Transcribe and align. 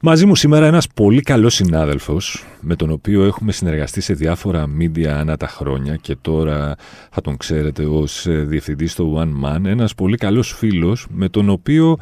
Μαζί 0.00 0.26
μου 0.26 0.34
σήμερα 0.34 0.66
ένας 0.66 0.86
πολύ 0.94 1.20
καλός 1.20 1.54
συνάδελφος 1.54 2.44
με 2.60 2.76
τον 2.76 2.90
οποίο 2.90 3.24
έχουμε 3.24 3.52
συνεργαστεί 3.52 4.00
σε 4.00 4.14
διάφορα 4.14 4.66
media 4.80 5.06
ανά 5.06 5.36
τα 5.36 5.48
χρόνια 5.48 5.96
και 5.96 6.16
τώρα 6.20 6.74
θα 7.10 7.20
τον 7.20 7.36
ξέρετε 7.36 7.84
ως 7.84 8.26
ε, 8.26 8.32
διευθυντής 8.32 8.92
στο 8.92 9.14
One 9.16 9.46
Man. 9.46 9.64
Ένας 9.64 9.94
πολύ 9.94 10.16
καλός 10.16 10.54
φίλος 10.58 11.06
με 11.10 11.28
τον 11.28 11.48
οποίο 11.48 11.96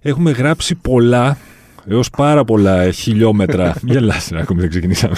έχουμε 0.00 0.30
γράψει 0.30 0.74
πολλά 0.74 1.38
έως 1.88 2.10
πάρα 2.10 2.44
πολλά 2.44 2.90
χιλιόμετρα. 2.90 3.74
Γελάστε, 3.90 4.40
ακόμη 4.40 4.60
δεν 4.60 4.70
ξεκινήσαμε. 4.70 5.14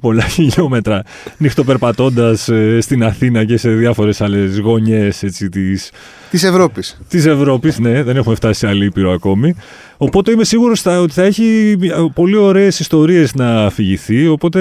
πολλά 0.00 0.22
χιλιόμετρα 0.22 1.02
νυχτοπερπατώντας 1.36 2.48
ε, 2.48 2.80
στην 2.80 3.04
Αθήνα 3.04 3.44
και 3.44 3.56
σε 3.56 3.70
διάφορες 3.70 4.20
άλλες 4.20 4.58
γωνιές 4.58 5.18
της. 5.50 5.90
Της 6.30 6.42
Ευρώπης. 6.42 6.98
Της 7.08 7.26
Ευρώπης, 7.26 7.78
ναι, 7.78 8.02
δεν 8.02 8.16
έχουμε 8.16 8.34
φτάσει 8.34 8.58
σε 8.58 8.66
άλλη 8.66 8.84
ήπειρο 8.84 9.12
ακόμη. 9.12 9.54
Οπότε 9.96 10.30
είμαι 10.30 10.44
σίγουρος 10.44 10.86
ότι 10.86 11.12
θα 11.12 11.22
έχει 11.22 11.76
πολύ 12.14 12.36
ωραίες 12.36 12.80
ιστορίες 12.80 13.34
να 13.34 13.64
αφηγηθεί. 13.64 14.26
Οπότε 14.26 14.60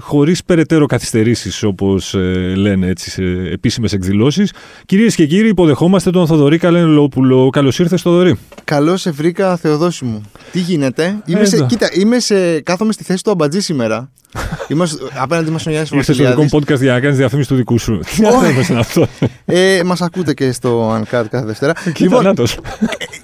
χωρίς 0.00 0.44
περαιτέρω 0.44 0.86
καθυστερήσεις, 0.86 1.62
όπως 1.62 2.14
ε, 2.14 2.18
λένε 2.56 2.86
έτσι 2.86 3.10
σε 3.10 3.22
επίσημες 3.52 3.92
εκδηλώσεις. 3.92 4.52
Κυρίες 4.86 5.14
και 5.14 5.26
κύριοι, 5.26 5.48
υποδεχόμαστε 5.48 6.10
τον 6.10 6.26
Θοδωρή 6.26 6.58
Καλενλόπουλο. 6.58 7.50
Καλώς 7.50 7.78
ήρθες, 7.78 8.02
Θοδωρή. 8.02 8.38
Καλώς 8.64 9.00
σε 9.00 9.10
βρήκα, 9.10 9.56
Θεοδόση 9.56 10.04
μου. 10.04 10.22
Τι 10.52 10.58
γίνεται; 10.58 11.22
Είμαι 11.26 11.44
σε, 11.44 11.64
κοίτα, 11.66 11.88
είμαι 11.92 12.18
σε, 12.18 12.60
κάθομαι 12.60 12.92
στη 12.92 13.04
θέση 13.04 13.24
του 13.24 13.30
αμπατζή 13.30 13.60
σήμερα. 13.60 14.10
Είμαστε 14.68 15.04
απέναντι 15.18 15.50
μας 15.50 15.66
ο 15.66 15.70
Γιάννης 15.70 15.90
Είσαι 15.90 16.12
στο 16.12 16.24
δικό 16.24 16.58
podcast 16.58 16.80
για 16.80 16.92
να 16.92 17.00
κάνεις 17.00 17.16
διαφήμιση 17.16 17.48
του 17.48 17.54
δικού 17.54 17.78
σου. 17.78 18.00
Τι 18.16 18.22
είναι 18.70 18.78
αυτό; 18.78 19.06
ε, 19.44 19.80
μας 19.84 20.00
ακούτε 20.00 20.34
και 20.34 20.52
στο 20.52 20.96
Uncut 20.96 21.24
κάθε 21.30 21.44
Δευτέρα. 21.44 21.72
λοιπόν, 21.98 22.34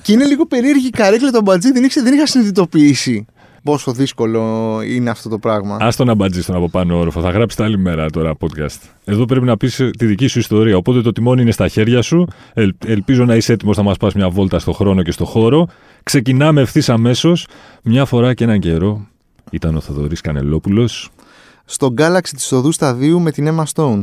και 0.03 0.13
είναι 0.13 0.25
λίγο 0.25 0.47
περίεργη 0.47 0.87
η 0.87 0.91
καρέκλα 0.91 1.31
του 1.31 1.39
αμπατζή. 1.39 1.73
Δεν, 1.73 1.89
δεν 2.03 2.15
είχα 2.15 2.27
συνειδητοποιήσει 2.27 3.27
πόσο 3.63 3.93
δύσκολο 3.93 4.81
είναι 4.87 5.11
αυτό 5.11 5.29
το 5.29 5.39
πράγμα. 5.39 5.77
Α 5.77 5.89
τον 5.97 6.11
αμπατζή 6.11 6.43
στον 6.43 6.57
από 6.57 6.69
πάνω 6.69 6.99
όροφο. 6.99 7.21
Θα 7.21 7.31
γράψει 7.31 7.57
τα 7.57 7.65
άλλη 7.65 7.79
μέρα 7.79 8.11
τώρα 8.11 8.35
podcast. 8.41 8.79
Εδώ 9.05 9.25
πρέπει 9.25 9.45
να 9.47 9.57
πεις 9.57 9.77
τη 9.99 10.07
δική 10.07 10.27
σου 10.27 10.39
ιστορία. 10.39 10.77
Οπότε 10.77 11.01
το 11.01 11.13
τιμόνι 11.13 11.43
είναι 11.43 11.51
στα 11.51 11.69
χέρια 11.69 12.03
σου. 12.03 12.27
Ελ, 12.55 12.75
ελπίζω 12.87 13.25
να 13.25 13.35
είσαι 13.35 13.53
έτοιμος 13.53 13.77
να 13.77 13.83
μας 13.83 13.97
πας 13.97 14.15
μια 14.15 14.29
βόλτα 14.29 14.59
στο 14.59 14.73
χρόνο 14.73 15.03
και 15.03 15.13
στο 15.13 15.25
χώρο. 15.25 15.69
Ξεκινάμε 16.03 16.61
ευθύς 16.61 16.89
αμέσως. 16.89 17.47
Μια 17.83 18.05
φορά 18.05 18.35
και 18.35 18.45
έναν 18.45 18.59
καιρό 18.61 19.07
ήταν 19.51 19.77
ο 19.77 19.81
Θοδωρής 19.81 20.21
Κανελόπουλος. 20.21 21.11
Στο 21.65 21.95
Galaxy 21.99 22.29
της 22.35 22.53
οδού 22.53 22.73
σταδίου 22.73 23.21
με 23.21 23.31
την 23.31 23.49
Emma 23.49 23.65
Stone. 23.75 24.03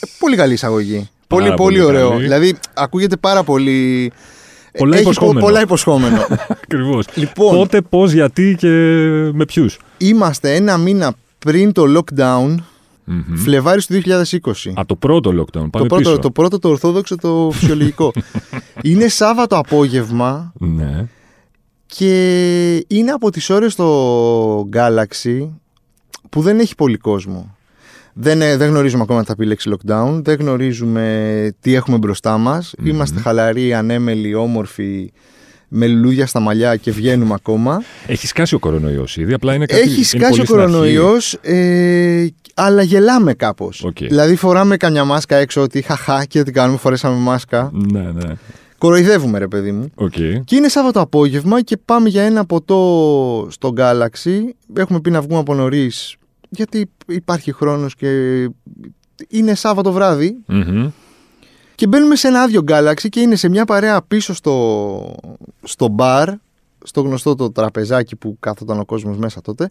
Ε, 0.00 0.06
πολύ 0.18 0.36
καλή 0.36 0.52
εισαγωγή. 0.52 1.08
Πολύ, 1.26 1.54
πολύ, 1.54 1.80
ωραίο. 1.80 2.16
Δηλαδή, 2.16 2.54
ακούγεται 2.74 3.16
πάρα 3.16 3.42
πολύ. 3.42 4.12
Πολλά 4.78 4.94
Έχει 4.94 5.02
υποσχόμενο. 5.02 5.40
Πολλά 5.40 5.60
υποσχόμενο. 5.60 6.26
Ακριβώς. 6.62 7.06
Λοιπόν, 7.14 7.56
Πότε, 7.56 7.80
πώς, 7.80 8.12
γιατί 8.12 8.54
και 8.58 8.68
με 9.32 9.44
ποιους. 9.44 9.78
Είμαστε 9.98 10.54
ένα 10.54 10.76
μήνα 10.76 11.14
πριν 11.38 11.72
το 11.72 11.84
lockdown. 11.96 12.54
Mm-hmm. 13.10 13.34
Φλεβάρι 13.34 13.82
του 13.84 14.00
2020. 14.04 14.72
Α, 14.74 14.82
το 14.86 14.96
πρώτο 14.96 15.30
lockdown. 15.30 15.70
Πάμε 15.70 15.70
το, 15.70 15.86
πρώτο, 15.86 16.18
το 16.18 16.30
πρώτο, 16.30 16.58
το 16.58 16.68
ορθόδοξο, 16.68 17.16
το 17.16 17.50
φυσιολογικό. 17.52 18.12
είναι 18.82 19.08
Σάββατο 19.08 19.56
απόγευμα. 19.56 20.52
Ναι. 20.58 21.06
Και 21.96 22.84
είναι 22.88 23.10
από 23.10 23.30
τις 23.30 23.50
ώρες 23.50 23.72
στο 23.72 24.68
Galaxy 24.72 25.48
που 26.28 26.40
δεν 26.40 26.58
έχει 26.58 26.74
πολύ 26.74 26.96
κόσμο. 26.96 27.56
Δεν, 28.12 28.42
ε, 28.42 28.56
δεν 28.56 28.68
γνωρίζουμε 28.68 29.02
ακόμα 29.02 29.20
τι 29.20 29.26
θα 29.26 29.36
πει 29.36 29.44
η 29.44 29.48
λέξη 29.48 29.70
lockdown. 29.74 30.20
Δεν 30.24 30.38
γνωρίζουμε 30.38 31.54
τι 31.60 31.74
έχουμε 31.74 31.96
μπροστά 31.96 32.38
μας. 32.38 32.74
Είμαστε 32.84 33.20
χαλαροί, 33.20 33.74
ανέμελοι, 33.74 34.34
όμορφοι, 34.34 35.12
με 35.68 35.86
λουλούδια 35.86 36.26
στα 36.26 36.40
μαλλιά 36.40 36.76
και 36.76 36.90
βγαίνουμε 36.90 37.34
ακόμα. 37.34 37.82
Έχει 38.06 38.26
σκάσει 38.26 38.54
ο 38.54 38.58
κορονοϊός 38.58 39.16
ήδη, 39.16 39.32
απλά 39.32 39.54
είναι 39.54 39.66
κάτι 39.66 39.80
Έχει 39.80 40.04
σκάσει 40.04 40.40
ο 40.40 40.44
κορονοϊός, 40.44 41.38
ε, 41.42 42.26
αλλά 42.54 42.82
γελάμε 42.82 43.34
κάπως. 43.34 43.86
Okay. 43.86 44.06
Δηλαδή 44.08 44.36
φοράμε 44.36 44.76
καμιά 44.76 45.04
μάσκα 45.04 45.36
έξω 45.36 45.60
ότι 45.60 45.82
χαχά 45.82 46.24
και 46.24 46.42
τι 46.42 46.52
κάνουμε, 46.52 46.78
φορέσαμε 46.78 47.16
μάσκα. 47.16 47.70
Ναι, 47.72 48.00
ναι. 48.00 48.32
Κοροϊδεύουμε, 48.78 49.38
ρε 49.38 49.48
παιδί 49.48 49.72
μου. 49.72 49.90
Okay. 49.96 50.40
Και 50.44 50.56
είναι 50.56 50.68
Σάββατο 50.68 51.00
απόγευμα 51.00 51.62
και 51.62 51.76
πάμε 51.76 52.08
για 52.08 52.22
ένα 52.22 52.44
ποτό 52.44 53.46
στο 53.50 53.72
Galaxy. 53.76 54.40
Έχουμε 54.74 55.00
πει 55.00 55.10
να 55.10 55.20
βγούμε 55.20 55.38
από 55.38 55.54
νωρίς, 55.54 56.16
γιατί 56.48 56.90
υπάρχει 57.06 57.52
χρόνος 57.52 57.94
και 57.94 58.42
είναι 59.28 59.54
Σάββατο 59.54 59.92
βράδυ. 59.92 60.36
Και 61.74 61.86
μπαίνουμε 61.86 62.16
σε 62.16 62.28
ένα 62.28 62.40
άδειο 62.40 62.62
Galaxy 62.68 63.08
και 63.08 63.20
είναι 63.20 63.36
σε 63.36 63.48
μια 63.48 63.64
παρέα 63.64 64.02
πίσω 64.02 64.34
στο, 64.34 65.16
στο 65.62 65.88
μπαρ, 65.88 66.30
στο 66.84 67.00
γνωστό 67.00 67.34
το 67.34 67.50
τραπεζάκι 67.50 68.16
που 68.16 68.36
κάθονταν 68.40 68.80
ο 68.80 68.84
κόσμος 68.84 69.16
μέσα 69.16 69.40
τότε. 69.40 69.68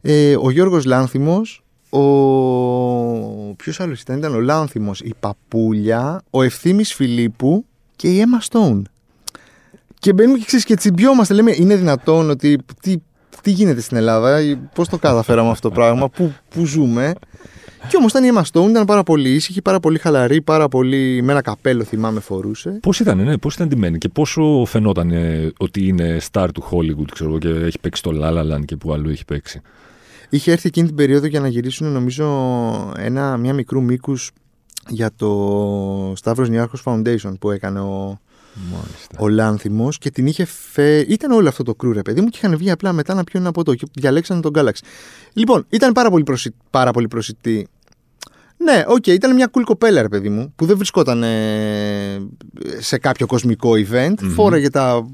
Ε, 0.00 0.36
ο 0.36 0.50
Γιώργος 0.50 0.84
Λάνθιμος, 0.84 1.64
ο... 1.90 1.98
Ποιος 3.56 3.80
άλλος 3.80 4.00
ήταν, 4.00 4.18
ήταν 4.18 4.34
ο 4.34 4.40
Λάνθιμος, 4.40 5.00
η 5.00 5.14
Παπούλια, 5.20 6.22
ο 6.30 6.42
Ευθύμης 6.42 6.94
Φιλίππου 6.94 7.64
και 8.02 8.08
η 8.08 8.24
Emma 8.24 8.48
Stone. 8.48 8.82
Και 9.98 10.12
μπαίνουμε 10.12 10.38
και 10.38 10.44
ξέρεις 10.46 10.64
και 10.64 10.74
τσιμπιόμαστε. 10.74 11.34
Λέμε, 11.34 11.52
είναι 11.54 11.76
δυνατόν 11.76 12.30
ότι. 12.30 12.58
Τι, 12.82 12.94
τι 13.42 13.50
γίνεται 13.50 13.80
στην 13.80 13.96
Ελλάδα, 13.96 14.38
πώς 14.74 14.88
το 14.88 14.98
καταφέραμε 14.98 15.50
αυτό 15.50 15.68
το 15.68 15.74
πράγμα, 15.74 16.08
πού, 16.08 16.32
πού 16.48 16.64
ζούμε. 16.64 17.14
Και 17.88 17.96
όμως 17.96 18.10
ήταν 18.10 18.24
η 18.24 18.28
Emma 18.34 18.42
Stone, 18.52 18.68
ήταν 18.68 18.84
πάρα 18.84 19.02
πολύ 19.02 19.30
ήσυχη, 19.34 19.62
πάρα 19.62 19.80
πολύ 19.80 19.98
χαλαρή, 19.98 20.42
πάρα 20.42 20.68
πολύ. 20.68 21.22
με 21.22 21.32
ένα 21.32 21.42
καπέλο 21.42 21.84
θυμάμαι 21.84 22.20
φορούσε. 22.20 22.78
Πώς 22.82 23.00
ήταν, 23.00 23.18
ναι, 23.18 23.38
πώς 23.38 23.54
ήταν 23.54 23.68
ντυμένη 23.68 23.98
και 23.98 24.08
πόσο 24.08 24.64
φαινόταν 24.66 25.10
ε, 25.10 25.52
ότι 25.58 25.86
είναι 25.86 26.16
star 26.32 26.48
του 26.54 26.64
Hollywood, 26.70 27.10
ξέρω 27.12 27.38
και 27.38 27.48
έχει 27.48 27.78
παίξει 27.80 28.02
το 28.02 28.10
La 28.22 28.32
La 28.32 28.52
Land 28.52 28.64
και 28.64 28.76
που 28.76 28.92
αλλού 28.92 29.10
έχει 29.10 29.24
παίξει; 29.24 29.60
Είχε 30.28 30.52
έρθει 30.52 30.66
εκείνη 30.68 30.86
την 30.86 30.96
περίοδο 30.96 31.26
για 31.26 31.40
να 31.40 31.48
γυρίσουν, 31.48 31.92
νομίζω, 31.92 32.26
ένα, 32.98 33.36
μια 33.36 33.52
μικρού 33.52 33.82
μήκους 33.82 34.30
για 34.88 35.10
το 35.16 36.12
Σταύρος 36.16 36.48
Νιάρχος 36.48 36.82
Foundation 36.84 37.32
που 37.40 37.50
έκανε 37.50 37.80
ο, 37.80 38.20
ο 39.18 39.28
Λάνθιμος 39.28 39.98
και 39.98 40.10
την 40.10 40.26
είχε 40.26 40.44
φέρει. 40.44 41.06
Ήταν 41.08 41.30
όλο 41.30 41.48
αυτό 41.48 41.62
το 41.62 41.74
κρού, 41.74 41.92
ρε 41.92 42.02
παιδί 42.02 42.20
μου, 42.20 42.28
και 42.28 42.38
είχαν 42.42 42.56
βγει 42.56 42.70
απλά 42.70 42.92
μετά 42.92 43.14
να 43.14 43.24
πιούν 43.24 43.42
ένα 43.42 43.52
ποτό 43.52 43.74
και 43.74 43.86
διαλέξανε 43.92 44.40
τον 44.40 44.52
Galaxy. 44.54 44.82
Λοιπόν, 45.32 45.66
ήταν 45.68 45.92
πάρα 45.92 46.10
πολύ, 46.10 46.22
προσι... 46.22 46.54
πάρα 46.70 46.90
πολύ 46.90 47.08
προσιτή. 47.08 47.68
Ναι, 48.56 48.84
οκ, 48.86 48.96
okay, 48.96 49.08
ήταν 49.08 49.34
μια 49.34 49.50
cool 49.52 49.62
κοπέλα, 49.64 50.02
ρε 50.02 50.08
παιδί 50.08 50.28
μου, 50.28 50.52
που 50.56 50.66
δεν 50.66 50.76
βρισκόταν 50.76 51.24
σε 52.78 52.98
κάποιο 52.98 53.26
κοσμικό 53.26 53.70
event. 53.72 54.10
Mm-hmm. 54.10 54.30
Φόραγε 54.34 54.70
τα 54.70 55.06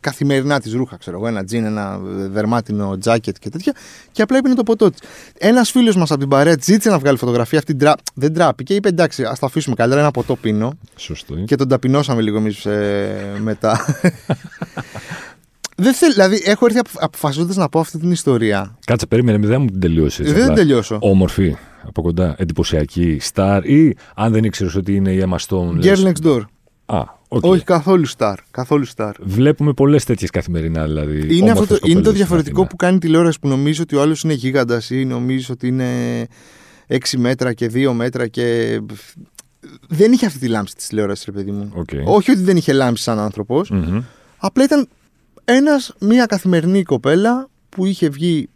καθημερινά 0.00 0.60
της 0.60 0.72
ρούχα, 0.72 0.96
ξέρω 0.96 1.16
εγώ, 1.16 1.26
ένα 1.26 1.44
τζιν, 1.44 1.64
ένα 1.64 1.98
δερμάτινο 2.08 2.98
τζάκετ 2.98 3.36
και 3.40 3.48
τέτοια. 3.50 3.74
Και 4.12 4.22
απλά 4.22 4.36
έπαιρνε 4.36 4.56
το 4.56 4.62
ποτό 4.62 4.90
της. 4.90 5.00
Ένας 5.38 5.70
φίλος 5.70 5.96
μας 5.96 6.10
από 6.10 6.20
την 6.20 6.28
παρέα 6.28 6.56
ζήτησε 6.60 6.90
να 6.90 6.98
βγάλει 6.98 7.18
φωτογραφία, 7.18 7.58
αυτή 7.58 7.74
ντρά... 7.74 7.94
ντράπηκε. 8.14 8.74
Είπε 8.74 8.88
εντάξει, 8.88 9.24
ας 9.24 9.38
τα 9.38 9.46
αφήσουμε 9.46 9.74
καλύτερα, 9.74 10.00
ένα 10.02 10.10
ποτό 10.10 10.36
πίνω. 10.36 10.72
Σωστό. 10.96 11.34
Και 11.34 11.56
τον 11.56 11.68
ταπεινώσαμε 11.68 12.22
λίγο 12.22 12.36
εμείς 12.36 12.66
ε, 12.66 13.36
μετά. 13.42 13.84
Δεν 15.80 15.94
θέλ, 15.94 16.12
δηλαδή, 16.12 16.42
έχω 16.44 16.66
έρθει 16.66 16.80
αποφασίζοντας 16.94 17.56
να 17.56 17.68
πω 17.68 17.80
αυτή 17.80 17.98
την 17.98 18.10
ιστορία. 18.10 18.78
Κάτσε, 18.86 19.06
περίμενε, 19.06 19.46
δεν 19.46 19.60
μου 19.60 19.66
την 19.66 19.80
τελειώσει. 19.80 20.22
Δεν 20.22 20.46
την 20.46 20.54
τελειώσω. 20.54 20.98
Όμορφη 21.00 21.56
από 21.86 22.02
κοντά, 22.02 22.34
εντυπωσιακή, 22.38 23.20
star 23.34 23.60
ή 23.64 23.96
αν 24.14 24.32
δεν 24.32 24.44
ήξερες 24.44 24.74
ότι 24.74 24.94
είναι 24.94 25.12
η 25.12 25.24
Emma 25.26 25.36
Stone. 25.46 25.82
Girl 25.82 26.12
next 26.12 26.26
door. 26.26 26.40
Α, 26.86 27.02
okay. 27.28 27.40
Όχι 27.40 27.64
καθόλου 27.64 28.08
star. 28.18 28.34
Καθόλου 28.50 28.86
star. 28.96 29.12
Βλέπουμε 29.20 29.72
πολλές 29.72 30.04
τέτοιες 30.04 30.30
καθημερινά 30.30 30.84
δηλαδή. 30.84 31.36
Είναι, 31.36 31.50
αυτό 31.50 31.66
το, 31.66 31.78
είναι 31.84 32.00
το 32.00 32.12
διαφορετικό 32.12 32.66
που 32.66 32.76
κάνει 32.76 32.98
τηλεόραση 32.98 33.38
που 33.40 33.48
νομίζει 33.48 33.80
ότι 33.80 33.96
ο 33.96 34.00
άλλος 34.00 34.22
είναι 34.22 34.32
γίγαντας 34.32 34.90
ή 34.90 35.04
νομίζει 35.04 35.52
ότι 35.52 35.66
είναι 35.66 36.26
6 36.88 36.96
μέτρα 37.16 37.52
και 37.52 37.70
2 37.74 37.92
μέτρα 37.92 38.26
και. 38.26 38.80
Δεν 39.88 40.12
είχε 40.12 40.26
αυτή 40.26 40.38
τη 40.38 40.48
λάμψη 40.48 40.74
της 40.74 40.86
τηλεόρασης, 40.86 41.24
ρε 41.24 41.32
παιδί 41.32 41.50
μου. 41.50 41.72
Okay. 41.76 42.02
Όχι 42.04 42.30
ότι 42.30 42.40
δεν 42.40 42.56
είχε 42.56 42.72
λάμψη 42.72 43.02
σαν 43.02 43.18
άνθρωπος. 43.18 43.72
Mm-hmm. 43.74 44.02
Απλά 44.38 44.64
ήταν 44.64 44.88
ένας, 45.44 45.94
μια 46.00 46.26
καθημερινή 46.26 46.82
κοπέλα 46.82 47.48
που 47.68 47.84
είχε 47.86 48.08
βγει 48.08 48.48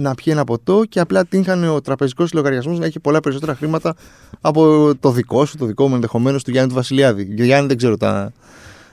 να 0.00 0.14
πιει 0.14 0.32
ένα 0.36 0.44
ποτό 0.44 0.82
και 0.88 1.00
απλά 1.00 1.24
την 1.24 1.40
είχαν 1.40 1.64
ο 1.64 1.80
τραπεζικός 1.80 2.32
λογαριασμός 2.32 2.78
να 2.78 2.86
έχει 2.86 3.00
πολλά 3.00 3.20
περισσότερα 3.20 3.54
χρήματα 3.54 3.94
από 4.40 4.92
το 5.00 5.10
δικό 5.10 5.44
σου, 5.44 5.56
το 5.56 5.66
δικό 5.66 5.88
μου 5.88 5.94
ενδεχομένως 5.94 6.44
του 6.44 6.50
Γιάννη 6.50 6.68
του 6.68 6.74
Βασιλιάδη. 6.74 7.28
Για 7.30 7.44
Γιάννη 7.44 7.66
δεν 7.66 7.76
ξέρω 7.76 7.96
τα, 7.96 8.32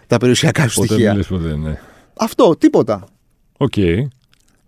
τα 0.07 0.17
περιουσιακά 0.17 0.67
σου 0.67 0.83
στοιχεία. 0.83 1.25
Ποτέ, 1.29 1.55
ναι. 1.55 1.79
Αυτό, 2.13 2.55
τίποτα. 2.57 3.07
Οκ. 3.57 3.73
Okay. 3.75 4.07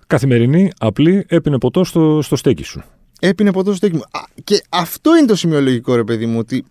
Καθημερινή, 0.08 0.72
απλή, 0.78 1.26
έπινε 1.28 1.58
ποτό 1.58 1.84
στο, 1.84 2.20
στο 2.22 2.36
στέκι 2.36 2.64
σου. 2.64 2.84
Έπινε 3.20 3.52
ποτό 3.52 3.70
στο 3.70 3.76
στέκι 3.76 3.96
μου. 3.96 4.04
Και 4.44 4.64
αυτό 4.70 5.16
είναι 5.16 5.28
το 5.28 5.36
σημειολογικό, 5.36 5.96
ρε 5.96 6.04
παιδί 6.04 6.26
μου, 6.26 6.40
ότι 6.40 6.66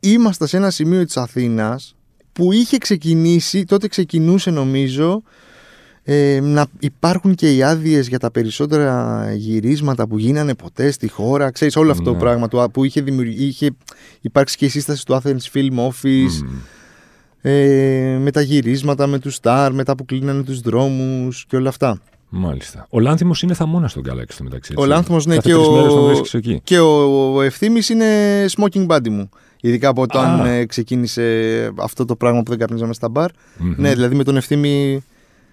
ήμασταν 0.00 0.48
σε 0.48 0.56
ένα 0.56 0.70
σημείο 0.70 1.04
της 1.04 1.16
Αθήνας 1.16 1.94
που 2.32 2.52
είχε 2.52 2.78
ξεκινήσει, 2.78 3.64
τότε 3.64 3.88
ξεκινούσε 3.88 4.50
νομίζω 4.50 5.22
ε, 6.04 6.38
να 6.42 6.66
υπάρχουν 6.78 7.34
και 7.34 7.54
οι 7.56 7.62
άδειες 7.62 8.08
για 8.08 8.18
τα 8.18 8.30
περισσότερα 8.30 9.24
γυρίσματα 9.34 10.06
που 10.06 10.18
γίνανε 10.18 10.54
ποτέ 10.54 10.90
στη 10.90 11.08
χώρα. 11.08 11.50
Ξέρεις 11.50 11.76
όλο 11.76 11.90
αυτό 11.90 12.02
το 12.04 12.12
Ναι. 12.12 12.18
πράγμα 12.18 12.48
του, 12.48 12.68
που 12.72 12.84
είχε, 12.84 13.00
δημιουργεί, 13.00 13.44
είχε 13.44 13.70
υπάρξει 14.20 14.56
και 14.56 14.64
η 14.64 14.68
σύσταση 14.68 15.06
του 15.06 15.14
Athens 15.22 15.50
Film 15.54 15.78
Office 15.88 16.42
Μμμ. 16.44 16.56
ε, 17.40 18.18
με 18.20 18.30
τα 18.30 18.40
γυρίσματα, 18.40 19.06
με 19.06 19.18
τους 19.18 19.34
στάρ, 19.34 19.72
μετά 19.72 19.94
που 19.94 20.04
κλείνανε 20.04 20.42
τους 20.42 20.60
δρόμους 20.60 21.44
και 21.48 21.56
όλα 21.56 21.68
αυτά. 21.68 22.00
Μάλιστα. 22.34 22.86
Ο 22.90 23.00
Λάνθιμος 23.00 23.42
είναι 23.42 23.54
θαμώνα 23.54 23.88
στον 23.88 24.02
Galaxy 24.08 24.24
στο 24.28 24.44
μεταξύ. 24.44 24.72
Ο 24.76 24.80
έτσι. 24.80 24.88
Λάνθιμος, 24.94 25.26
ναι, 25.26 25.34
Κάθε 25.34 25.48
και 25.48 25.54
τρεις 25.54 25.66
ο- 25.66 25.72
μέρες 25.72 25.92
τον 25.92 26.04
βρίσκεις 26.06 26.34
εκεί. 26.34 26.60
Και 26.64 26.78
ο, 26.78 27.34
ο 27.34 27.42
Ευθύμης 27.42 27.88
είναι 27.88 28.06
smoking 28.56 28.86
buddy 28.86 29.08
μου. 29.08 29.28
Ειδικά 29.60 29.88
από 29.88 30.02
όταν 30.02 30.40
Α. 30.40 30.48
ε, 30.48 30.64
ξεκίνησε 30.66 31.70
αυτό 31.78 32.04
το 32.04 32.16
πράγμα 32.16 32.42
που 32.42 32.50
δεν 32.50 32.58
καπνίζαμε 32.58 32.94
στα 32.94 33.08
μπαρ. 33.08 33.30
Μμμ. 33.58 33.74
Ναι, 33.76 33.94
δηλαδή 33.94 34.14
με 34.14 34.24
τον 34.24 34.36
Ευθύμη 34.36 35.02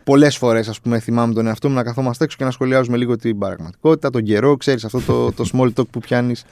πολλές 0.10 0.38
φορές 0.38 0.80
θυμάμαι 1.00 1.34
τον 1.34 1.48
εαυτό 1.48 1.70
μου 1.70 1.76
να 1.76 1.84
καθόμαστε 1.84 2.24
έξω 2.24 2.38
και 2.38 2.44
να 2.44 2.52
σχολιάζουμε 2.52 2.98
λίγο 2.98 3.16
την 3.16 3.38
πραγματικότητα, 3.38 4.10
τον 4.10 4.24
καιρό. 4.24 4.58
Ξέρεις 4.58 4.86
αυτό 4.86 5.00
το, 5.02 5.32
το 5.32 5.50
small 5.54 5.68
talk 5.74 5.88
που 5.90 6.00
πιάνεις 6.00 6.44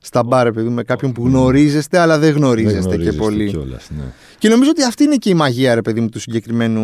στα 0.00 0.22
μπαρ, 0.24 0.46
επειδή 0.46 0.68
με 0.68 0.82
κάποιον 0.82 1.12
που 1.12 1.26
γνωρίζεστε, 1.26 1.98
αλλά 1.98 2.18
δεν 2.18 2.32
Δεν 2.32 2.42
γνωρίζεστε, 2.42 2.78
και 2.78 2.86
γνωρίζεστε 2.86 3.18
πολύ. 3.22 3.48
κιόλας, 3.48 3.88
ναι. 3.96 4.04
Και 4.38 4.48
νομίζω 4.48 4.70
ότι 4.70 4.82
αυτή 4.82 5.04
είναι 5.04 5.16
και 5.16 5.30
η 5.30 5.34
μαγεία, 5.34 5.74
ρε 5.74 5.82
παιδί 5.82 6.00
μου, 6.00 6.08
του 6.08 6.20
συγκεκριμένου 6.20 6.80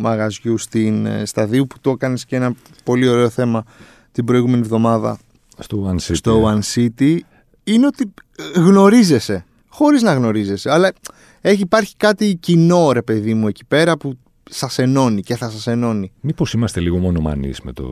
μαγαζιού 0.00 0.58
στην 0.58 1.06
ε, 1.06 1.24
Σταδίου 1.24 1.66
που 1.66 1.76
το 1.80 1.90
έκανες 1.90 2.24
και 2.24 2.36
ένα 2.36 2.54
πολύ 2.84 3.08
ωραίο 3.08 3.28
θέμα 3.28 3.64
την 4.12 4.24
προηγούμενη 4.24 4.60
εβδομάδα 4.60 5.18
Στο 5.58 5.90
One 5.92 6.10
City. 6.10 6.14
στο 6.16 6.52
One 6.54 6.60
City. 6.74 7.16
Είναι 7.64 7.86
ότι 7.86 8.12
ε, 8.54 8.60
γνωρίζεσαι, 8.60 9.44
χωρίς 9.68 10.02
να 10.02 10.12
γνωρίζεσαι. 10.14 10.70
Αλλά 10.70 10.92
έχει 11.40 11.62
υπάρχει 11.62 11.96
κάτι 11.96 12.34
κοινό, 12.40 12.92
ρε 12.92 13.02
παιδί 13.02 13.34
μου, 13.34 13.48
εκεί 13.48 13.64
πέρα 13.64 13.96
που 13.96 14.18
σας 14.50 14.78
ενώνει 14.78 15.20
και 15.22 15.36
θα 15.36 15.50
σας 15.50 15.66
ενώνει. 15.66 16.12
Μήπως 16.20 16.52
είμαστε 16.52 16.80
λίγο 16.80 16.98
μονομανείς 16.98 17.60
με, 17.60 17.72
το, 17.72 17.84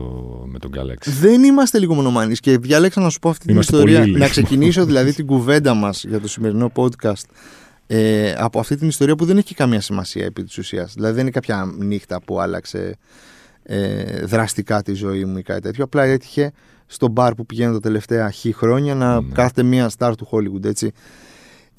με 0.47 0.59
τον 0.59 0.71
Galaxy; 0.75 1.07
Δεν 1.19 1.43
είμαστε 1.43 1.79
λίγο 1.79 1.93
μονομανείς 1.93 2.39
και 2.39 2.57
διάλεξα 2.57 3.01
να 3.01 3.09
σου 3.09 3.19
πω 3.19 3.29
αυτή 3.29 3.45
την 3.45 3.53
Είμαστε 3.53 3.75
ιστορία. 3.75 3.97
πολύ 3.99 4.09
λίγοι. 4.09 4.19
Να 4.21 4.29
ξεκινήσω 4.29 4.85
δηλαδή 4.85 5.13
την 5.13 5.25
κουβέντα 5.25 5.73
μας 5.73 6.03
για 6.03 6.19
το 6.19 6.27
σημερινό 6.27 6.71
podcast 6.75 7.23
ε, 7.87 8.33
από 8.37 8.59
αυτή 8.59 8.75
την 8.75 8.87
ιστορία 8.87 9.15
που 9.15 9.25
δεν 9.25 9.37
έχει 9.37 9.55
καμία 9.55 9.81
σημασία 9.81 10.25
επί 10.25 10.43
της 10.43 10.57
ουσίας. 10.57 10.93
Δηλαδή 10.93 11.13
δεν 11.13 11.21
είναι 11.21 11.31
κάποια 11.31 11.73
νύχτα 11.77 12.21
που 12.21 12.39
άλλαξε 12.41 12.97
ε, 13.63 14.25
δραστικά 14.25 14.81
τη 14.81 14.93
ζωή 14.93 15.25
μου 15.25 15.37
ή 15.37 15.41
κάτι 15.41 15.61
τέτοιο. 15.61 15.83
Απλά 15.83 16.03
έτυχε 16.03 16.51
στο 16.85 17.07
μπαρ 17.07 17.33
που 17.35 17.45
πηγαίνω 17.45 17.73
τα 17.73 17.79
τελευταία 17.79 18.29
χι 18.31 18.51
χρόνια 18.53 18.95
να 18.95 19.21
Ναι. 19.21 19.27
κάθεται 19.33 19.63
μία 19.63 19.89
στάρ 19.89 20.15
του 20.15 20.27
Hollywood 20.31 20.65
έτσι. 20.65 20.91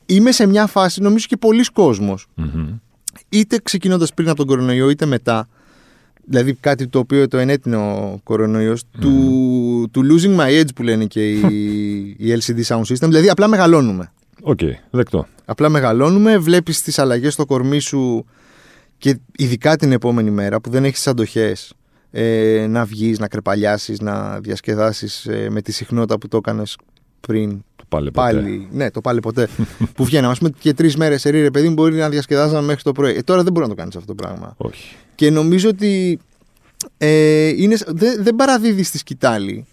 Είμαι 0.07 0.33
σε 0.33 0.47
μια 0.47 0.67
φάση, 0.67 1.01
νομίζω 1.03 1.27
και 1.29 1.37
πολύς 1.37 1.65
κόσμος, 1.65 2.27
Μμμ. 2.35 2.69
Είτε 3.29 3.59
ξεκινώντας 3.63 4.15
πριν 4.15 4.29
από 4.29 4.37
τον 4.37 4.47
κορονοϊό, 4.47 4.91
είτε 4.91 5.07
μετά. 5.07 5.49
Δηλαδή 6.25 6.55
κάτι 6.55 6.87
το 6.87 6.99
οποίο 6.99 7.29
το 7.29 7.39
ενέτεινε 7.39 7.77
ο 7.77 8.21
κορονοϊός 8.23 8.83
του, 9.01 9.89
του 9.91 10.03
losing 10.11 10.37
my 10.39 10.61
edge 10.61 10.75
που 10.75 10.83
λένε 10.83 11.05
και 11.05 11.33
οι, 11.33 12.17
οι 12.19 12.39
LCD 12.41 12.63
Soundsystem. 12.65 13.07
Δηλαδή 13.09 13.29
απλά 13.29 13.49
μεγαλώνουμε. 13.49 14.13
Οκ, 14.43 14.59
δεκτό. 14.91 15.27
Απλά 15.45 15.69
μεγαλώνουμε, 15.69 16.39
βλέπεις 16.39 16.83
τις 16.83 16.99
αλλαγές 16.99 17.33
στο 17.33 17.45
κορμί 17.45 17.79
σου 17.79 18.27
και 18.99 19.19
ειδικά 19.37 19.77
την 19.77 19.93
επόμενη 19.93 20.31
μέρα 20.31 20.61
που 20.61 20.71
δεν 20.71 20.85
έχεις 20.85 21.07
αντοχές 21.07 21.75
ε, 22.11 22.67
να 22.69 22.85
βγεις, 22.85 23.19
να 23.19 23.29
κραιπαλιάσεις, 23.29 24.01
να 24.01 24.41
διασκεδάσεις 24.41 25.27
ε, 25.27 25.51
με 25.51 25.63
τη 25.63 25.73
συχνότητα 25.73 26.19
που 26.19 26.29
το 26.29 26.37
έκανες 26.37 26.77
πριν 27.27 27.65
Το 27.77 27.85
πάλαι 27.89 28.11
ποτέ. 28.11 28.33
πάλι. 28.33 28.69
Ναι, 28.73 28.91
το 28.91 29.01
πάλαι 29.01 29.21
ποτέ. 29.21 29.49
που 29.95 30.05
βγαίναμε. 30.05 30.33
Ας 30.33 30.37
πούμε 30.39 30.51
και 30.59 30.75
τρεις 30.75 30.97
μέρες 30.97 31.21
σε 31.21 31.31
ρε 31.31 31.51
παιδί 31.51 31.69
μου 31.69 31.75
μπορεί 31.75 31.95
να 31.97 32.09
διασκεδάζαμε 32.09 32.67
μέχρι 32.67 32.83
το 32.83 32.93
πρωί. 32.93 33.15
Ε, 33.17 33.23
τώρα 33.23 33.43
δεν 33.43 33.53
μπορεί 33.53 33.67
να 33.67 33.75
το 33.75 33.79
κάνεις 33.81 33.97
αυτό 33.97 34.15
το 34.15 34.23
πράγμα. 34.23 34.55
Όχι. 34.57 34.95
Και 35.15 35.31
νομίζω 35.31 35.69
ότι 35.69 36.19
ε, 36.99 37.49
είναι, 37.49 37.77
δεν, 37.87 38.23
δεν 38.23 38.35
παραδίδεις 38.37 38.91
τη 38.91 38.99
σκυτάλη. 38.99 39.67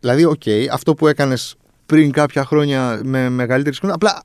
Δηλαδή, 0.00 0.24
οκ, 0.24 0.42
αυτό 0.72 0.94
που 0.94 1.06
έκανες 1.06 1.54
πριν 1.86 2.10
κάποια 2.10 2.44
χρόνια 2.44 3.00
με 3.04 3.28
μεγαλύτερη 3.28 3.74
συχνότητα, 3.74 4.08
απλά 4.08 4.22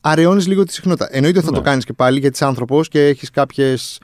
αραιώνεις 0.00 0.46
λίγο 0.46 0.64
τη 0.64 0.72
συχνότητα. 0.72 1.08
Εννοείται 1.10 1.38
ότι 1.38 1.46
θα 1.46 1.52
Ναι. 1.52 1.58
το 1.58 1.64
κάνεις 1.64 1.84
και 1.84 1.92
πάλι 1.92 2.18
γιατί 2.18 2.34
είσαι 2.34 2.44
άνθρωπος 2.44 2.88
και 2.88 3.06
έχεις 3.06 3.30
κάποιες. 3.30 4.00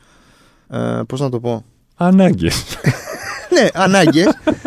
Ε, 0.71 1.01
Πώς 1.09 1.21
να 1.21 1.29
το 1.29 1.41
πω; 1.41 1.65
Ανάγκες. 1.97 2.65
ναι, 3.63 3.69
ανάγκες 3.75 4.27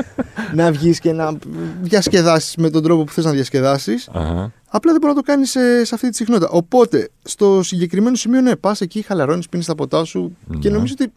να 0.56 0.72
βγεις 0.72 1.00
και 1.00 1.12
να 1.12 1.34
διασκεδάσεις 1.82 2.56
με 2.56 2.70
τον 2.70 2.84
τρόπο 2.84 3.04
που 3.04 3.12
θες 3.12 3.26
να 3.26 3.32
διασκεδάσεις. 3.32 4.10
Αχα. 4.14 4.52
Απλά 4.74 4.92
δεν 4.92 5.02
μπορεί 5.02 5.14
να 5.14 5.22
το 5.22 5.26
κάνεις 5.32 5.50
σε, 5.52 5.86
σε 5.86 5.96
αυτή 5.96 6.10
τη 6.10 6.16
συχνότητα. 6.16 6.50
Οπότε, 6.50 7.10
στο 7.24 7.64
συγκεκριμένο 7.64 8.16
σημείο, 8.16 8.42
ναι, 8.42 8.56
πας 8.56 8.82
εκεί, 8.82 9.02
χαλαρώνεις, 9.02 9.50
πίνεις 9.50 9.66
τα 9.66 9.76
ποτά 9.76 10.04
σου 10.04 10.38
και 10.60 10.70
Ναι. 10.70 10.76
νομίζω 10.76 10.94
ότι 11.00 11.12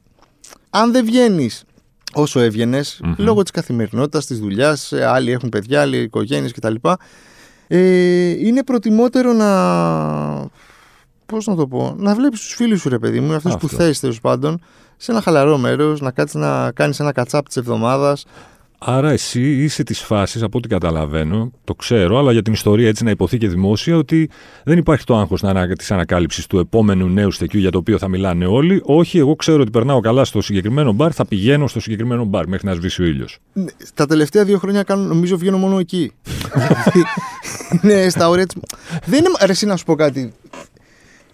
αν 0.70 0.92
δεν 0.92 1.04
βγαίνεις 1.04 1.64
όσο 2.12 2.40
έβγαινες, 2.40 3.00
Μμμ. 3.04 3.14
λόγω 3.18 3.42
της 3.42 3.50
καθημερινότητας, 3.50 4.26
της 4.26 4.38
δουλειάς, 4.38 4.92
άλλοι 4.92 5.30
έχουν 5.30 5.48
παιδιά, 5.48 5.80
άλλοι 5.80 5.96
οικογένειες 5.98 6.52
κτλ. 6.52 6.74
Ε, 7.66 8.28
είναι 8.46 8.62
προτιμότερο 8.64 9.32
να. 9.32 9.50
Πώς 11.26 11.46
να 11.46 11.54
το 11.54 11.66
πω, 11.66 11.94
να 11.98 12.14
βλέπεις 12.14 12.40
τους 12.40 12.54
φίλους 12.54 12.80
σου, 12.80 12.88
ρε 12.88 12.98
παιδί 12.98 13.20
μου, 13.20 13.34
αυτούς 13.34 13.52
που 13.52 13.60
Αυτό. 13.66 13.76
θες 13.76 14.00
τέλος 14.00 14.20
πάντων, 14.20 14.60
σε 14.96 15.10
ένα 15.12 15.20
χαλαρό 15.20 15.58
μέρος, 15.58 16.00
να 16.00 16.10
κάτσεις 16.10 16.40
να 16.40 16.72
κάνεις 16.72 17.00
ένα 17.00 17.12
κατσάπ 17.12 17.46
της 17.46 17.56
εβδομάδας. 17.56 18.24
Άρα 18.86 19.10
εσύ 19.10 19.62
είσαι 19.62 19.82
της 19.82 20.00
φάσης, 20.00 20.42
από 20.42 20.58
ό,τι 20.58 20.68
καταλαβαίνω, 20.68 21.50
το 21.64 21.74
ξέρω, 21.74 22.18
αλλά 22.18 22.32
για 22.32 22.42
την 22.42 22.52
ιστορία 22.52 22.88
έτσι 22.88 23.04
να 23.04 23.10
υποθεί 23.10 23.38
και 23.38 23.48
δημόσια, 23.48 23.96
ότι 23.96 24.30
δεν 24.64 24.78
υπάρχει 24.78 25.04
το 25.04 25.16
άγχος 25.16 25.42
της 25.78 25.90
ανακάλυψης 25.90 26.46
του 26.46 26.58
επόμενου 26.58 27.08
νέου 27.08 27.30
στεκιού 27.30 27.60
για 27.60 27.70
το 27.70 27.78
οποίο 27.78 27.98
θα 27.98 28.08
μιλάνε 28.08 28.46
όλοι. 28.46 28.80
Όχι, 28.84 29.18
εγώ 29.18 29.36
ξέρω 29.36 29.60
ότι 29.60 29.70
περνάω 29.70 30.00
καλά 30.00 30.24
στο 30.24 30.40
συγκεκριμένο 30.40 30.92
μπαρ, 30.92 31.14
θα 31.14 31.26
πηγαίνω 31.26 31.66
στο 31.66 31.80
συγκεκριμένο 31.80 32.24
μπαρ 32.24 32.48
μέχρι 32.48 32.66
να 32.66 32.74
σβήσει 32.74 33.02
ο 33.02 33.04
ήλιος. 33.04 33.38
Ναι, 33.52 33.64
Τα 33.94 34.06
τελευταία 34.06 34.44
δύο 34.44 34.58
χρόνια 34.58 34.82
κάνω, 34.82 35.02
νομίζω 35.02 35.36
βγαίνω 35.36 35.58
μόνο 35.58 35.78
εκεί. 35.78 36.12
Δηλαδή, 36.52 37.04
ναι, 38.02 38.08
στα 38.08 38.28
όρια 38.28 38.46
της... 38.46 38.56
Δεν 39.04 39.18
είναι... 39.18 39.28
Ρε, 39.44 39.50
εσύ 39.50 39.66
να 39.66 39.76
σου 39.76 39.84
πω 39.84 39.94
κάτι. 39.94 40.32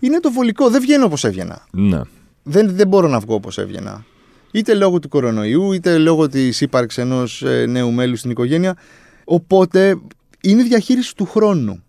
Είναι 0.00 0.20
το 0.20 0.32
βολικό. 0.32 0.70
Δεν 0.70 0.80
βγαίνω 0.80 1.04
όπως 1.04 1.24
έβγαινα. 1.24 1.66
Ναι. 1.70 2.00
Δεν, 2.42 2.74
δεν 2.74 2.88
μπορώ 2.88 3.08
να 3.08 3.18
βγω 3.20 3.34
όπως 3.34 3.58
έβγαινα. 3.58 4.04
Είτε 4.52 4.74
λόγω 4.74 4.98
του 4.98 5.08
κορονοϊού, 5.08 5.72
είτε 5.72 5.98
λόγω 5.98 6.28
της 6.28 6.60
ύπαρξης 6.60 7.02
ενός 7.02 7.42
ε, 7.42 7.66
νέου 7.66 7.92
μέλους 7.92 8.18
στην 8.18 8.30
οικογένεια. 8.30 8.76
Οπότε 9.24 9.96
είναι 10.40 10.62
διαχείριση 10.62 11.14
του 11.16 11.24
χρόνου. 11.24 11.82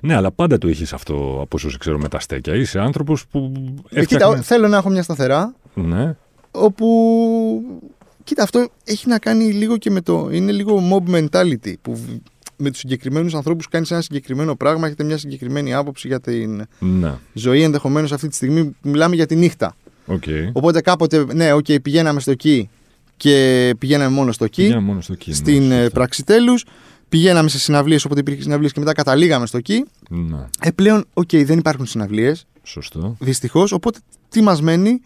Ναι, 0.00 0.14
αλλά 0.14 0.30
πάντα 0.30 0.58
το 0.58 0.68
είχε 0.68 0.94
αυτό 0.94 1.14
από 1.14 1.48
όσο 1.50 1.70
σε 1.70 1.78
ξέρω 1.78 1.98
με 1.98 2.08
τα 2.08 2.20
στέκια. 2.20 2.54
Είσαι 2.54 2.78
άνθρωπος 2.78 3.26
που. 3.26 3.52
Ε, 3.90 4.04
κοίτα, 4.04 4.42
θέλω 4.42 4.68
να 4.68 4.76
έχω 4.76 4.88
μια 4.90 5.02
σταθερά, 5.02 5.54
Ναι. 5.74 6.16
όπου... 6.50 6.86
Κοίτα, 8.24 8.42
αυτό 8.42 8.68
έχει 8.84 9.08
να 9.08 9.18
κάνει 9.18 9.44
λίγο 9.52 9.76
και 9.76 9.90
με 9.90 10.00
το... 10.00 10.28
Είναι 10.32 10.52
λίγο 10.52 10.82
mob 10.92 11.14
mentality, 11.14 11.72
που 11.82 11.94
β- 11.96 12.16
με 12.56 12.70
τους 12.70 12.78
συγκεκριμένους 12.78 13.34
ανθρώπους 13.34 13.68
κάνεις 13.68 13.90
ένα 13.90 14.00
συγκεκριμένο 14.00 14.56
πράγμα, 14.56 14.86
έχετε 14.86 15.04
μια 15.04 15.16
συγκεκριμένη 15.18 15.74
άποψη 15.74 16.08
για 16.08 16.20
την 16.20 16.64
Ναι. 16.78 17.14
ζωή 17.32 17.62
ενδεχομένως 17.62 18.12
αυτή 18.12 18.28
τη 18.28 18.34
στιγμή 18.34 18.64
που 18.64 18.88
μιλάμε 18.88 19.14
για 19.14 19.26
τη 19.26 19.36
νύχτα. 19.36 19.76
Οκ. 20.08 20.22
Οπότε 20.52 20.80
κάποτε, 20.80 21.24
ναι, 21.34 21.52
οκ, 21.52 21.66
πηγαίναμε 21.82 22.20
στο 22.20 22.30
Key 22.30 22.68
και 23.16 23.74
πηγαίναμε 23.78 24.14
μόνο 24.14 24.32
στο 24.32 24.44
Key, 24.44 24.62
Πήγαινα 24.62 24.80
μόνο 24.80 25.00
στο 25.00 25.14
κίνημα. 25.14 25.42
στην 25.42 25.70
ε, 25.70 25.74
σωστά. 25.76 25.90
Πραξιτέλους. 25.90 26.64
Πηγαίναμε 27.08 27.48
σε 27.48 27.58
συναυλίες 27.58 28.04
όποτε 28.04 28.20
υπήρχε 28.20 28.42
συναυλίες 28.42 28.72
και 28.72 28.78
μετά 28.80 28.92
καταλήγαμε 28.92 29.46
στο 29.46 29.56
Key. 29.56 29.84
Ναι. 30.08 30.36
Ε, 30.60 30.70
πλέον, 30.70 31.04
οκ, 31.14 31.28
δεν 31.36 31.58
υπάρχουν 31.58 31.86
συναυλίες, 31.86 32.46
Σωστό. 32.62 33.16
δυστυχώς. 33.20 33.72
Οπότε 33.72 33.98
τι 34.28 34.40
μας 34.40 34.62
μένει, 34.62 35.00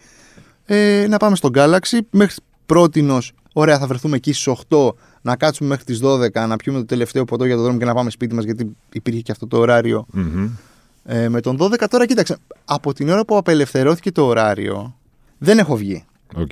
ε, 0.65 1.05
να 1.09 1.17
πάμε 1.17 1.35
στον 1.35 1.51
Galaxy. 1.55 1.97
Μέχρι 2.11 2.35
πρότινος, 2.65 3.17
ωραία, 3.53 3.79
θα 3.79 3.87
βρεθούμε 3.87 4.15
εκεί 4.15 4.33
στις 4.33 4.47
8, 4.47 4.95
να 5.21 5.35
κάτσουμε 5.35 5.69
μέχρι 5.69 5.83
τις 5.83 5.99
12, 5.99 6.47
να 6.47 6.55
πιούμε 6.55 6.79
το 6.79 6.85
τελευταίο 6.85 7.25
ποτό 7.25 7.45
για 7.45 7.55
τον 7.55 7.63
δρόμο 7.63 7.77
και 7.79 7.85
να 7.85 7.93
πάμε 7.93 8.09
σπίτι 8.09 8.35
μας, 8.35 8.43
γιατί 8.45 8.75
υπήρχε 8.93 9.21
και 9.21 9.31
αυτό 9.31 9.47
το 9.47 9.57
ωράριο 9.57 10.05
Μμμ. 10.11 10.49
Ε, 11.03 11.29
με 11.29 11.41
τον 11.41 11.57
12. 11.61 11.87
Τώρα 11.89 12.05
κοίταξε, 12.05 12.37
από 12.65 12.93
την 12.93 13.09
ώρα 13.09 13.25
που 13.25 13.37
απελευθερώθηκε 13.37 14.11
το 14.11 14.25
ωράριο, 14.25 14.95
δεν 15.37 15.57
έχω 15.57 15.75
βγει. 15.75 16.05
Οκ. 16.35 16.51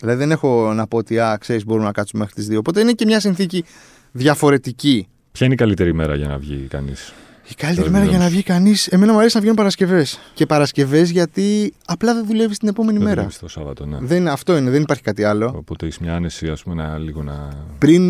Δηλαδή 0.00 0.18
δεν 0.18 0.30
έχω 0.30 0.72
να 0.74 0.86
πω 0.86 0.96
ότι, 0.96 1.18
α, 1.20 1.36
ξέρεις, 1.40 1.64
μπορούμε 1.64 1.86
να 1.86 1.92
κάτσουμε 1.92 2.22
μέχρι 2.22 2.42
τις 2.42 2.56
2. 2.56 2.58
Οπότε 2.58 2.80
είναι 2.80 2.92
και 2.92 3.04
μια 3.04 3.20
συνθήκη 3.20 3.64
διαφορετική. 4.12 5.08
Ποια 5.32 5.46
είναι 5.46 5.54
η 5.54 5.58
καλύτερη 5.58 5.94
μέρα 5.94 6.14
για 6.14 6.28
να 6.28 6.38
βγει 6.38 6.66
κανείς; 6.70 7.12
Η 7.48 7.54
καλύτερη 7.54 7.86
Τώρα 7.88 7.98
μέρα 7.98 8.10
για 8.10 8.18
να 8.18 8.24
δουλεύεις. 8.24 8.34
βγει 8.34 8.42
κανείς. 8.42 8.86
Εμένα 8.86 9.12
μου 9.12 9.18
αρέσει 9.18 9.34
να 9.34 9.40
βγαίνουν 9.40 9.56
Παρασκευές. 9.56 10.20
Και 10.34 10.46
Παρασκευές 10.46 11.10
γιατί 11.10 11.74
απλά 11.86 12.14
δεν 12.14 12.24
δουλεύεις 12.26 12.58
την 12.58 12.68
επόμενη 12.68 12.98
μέρα. 12.98 13.28
Το 13.40 13.48
Σάββατο, 13.48 13.86
ναι. 13.86 13.96
Δεν, 14.00 14.28
αυτό 14.28 14.56
είναι, 14.56 14.70
δεν 14.70 14.82
υπάρχει 14.82 15.02
κάτι 15.02 15.24
άλλο. 15.24 15.52
Οπότε 15.56 15.86
έχεις 15.86 15.98
μια 15.98 16.14
άνεση, 16.14 16.48
ας 16.48 16.62
πούμε, 16.62 16.74
να 16.82 16.98
λίγο 16.98 17.22
να. 17.22 17.48
Πριν 17.78 18.02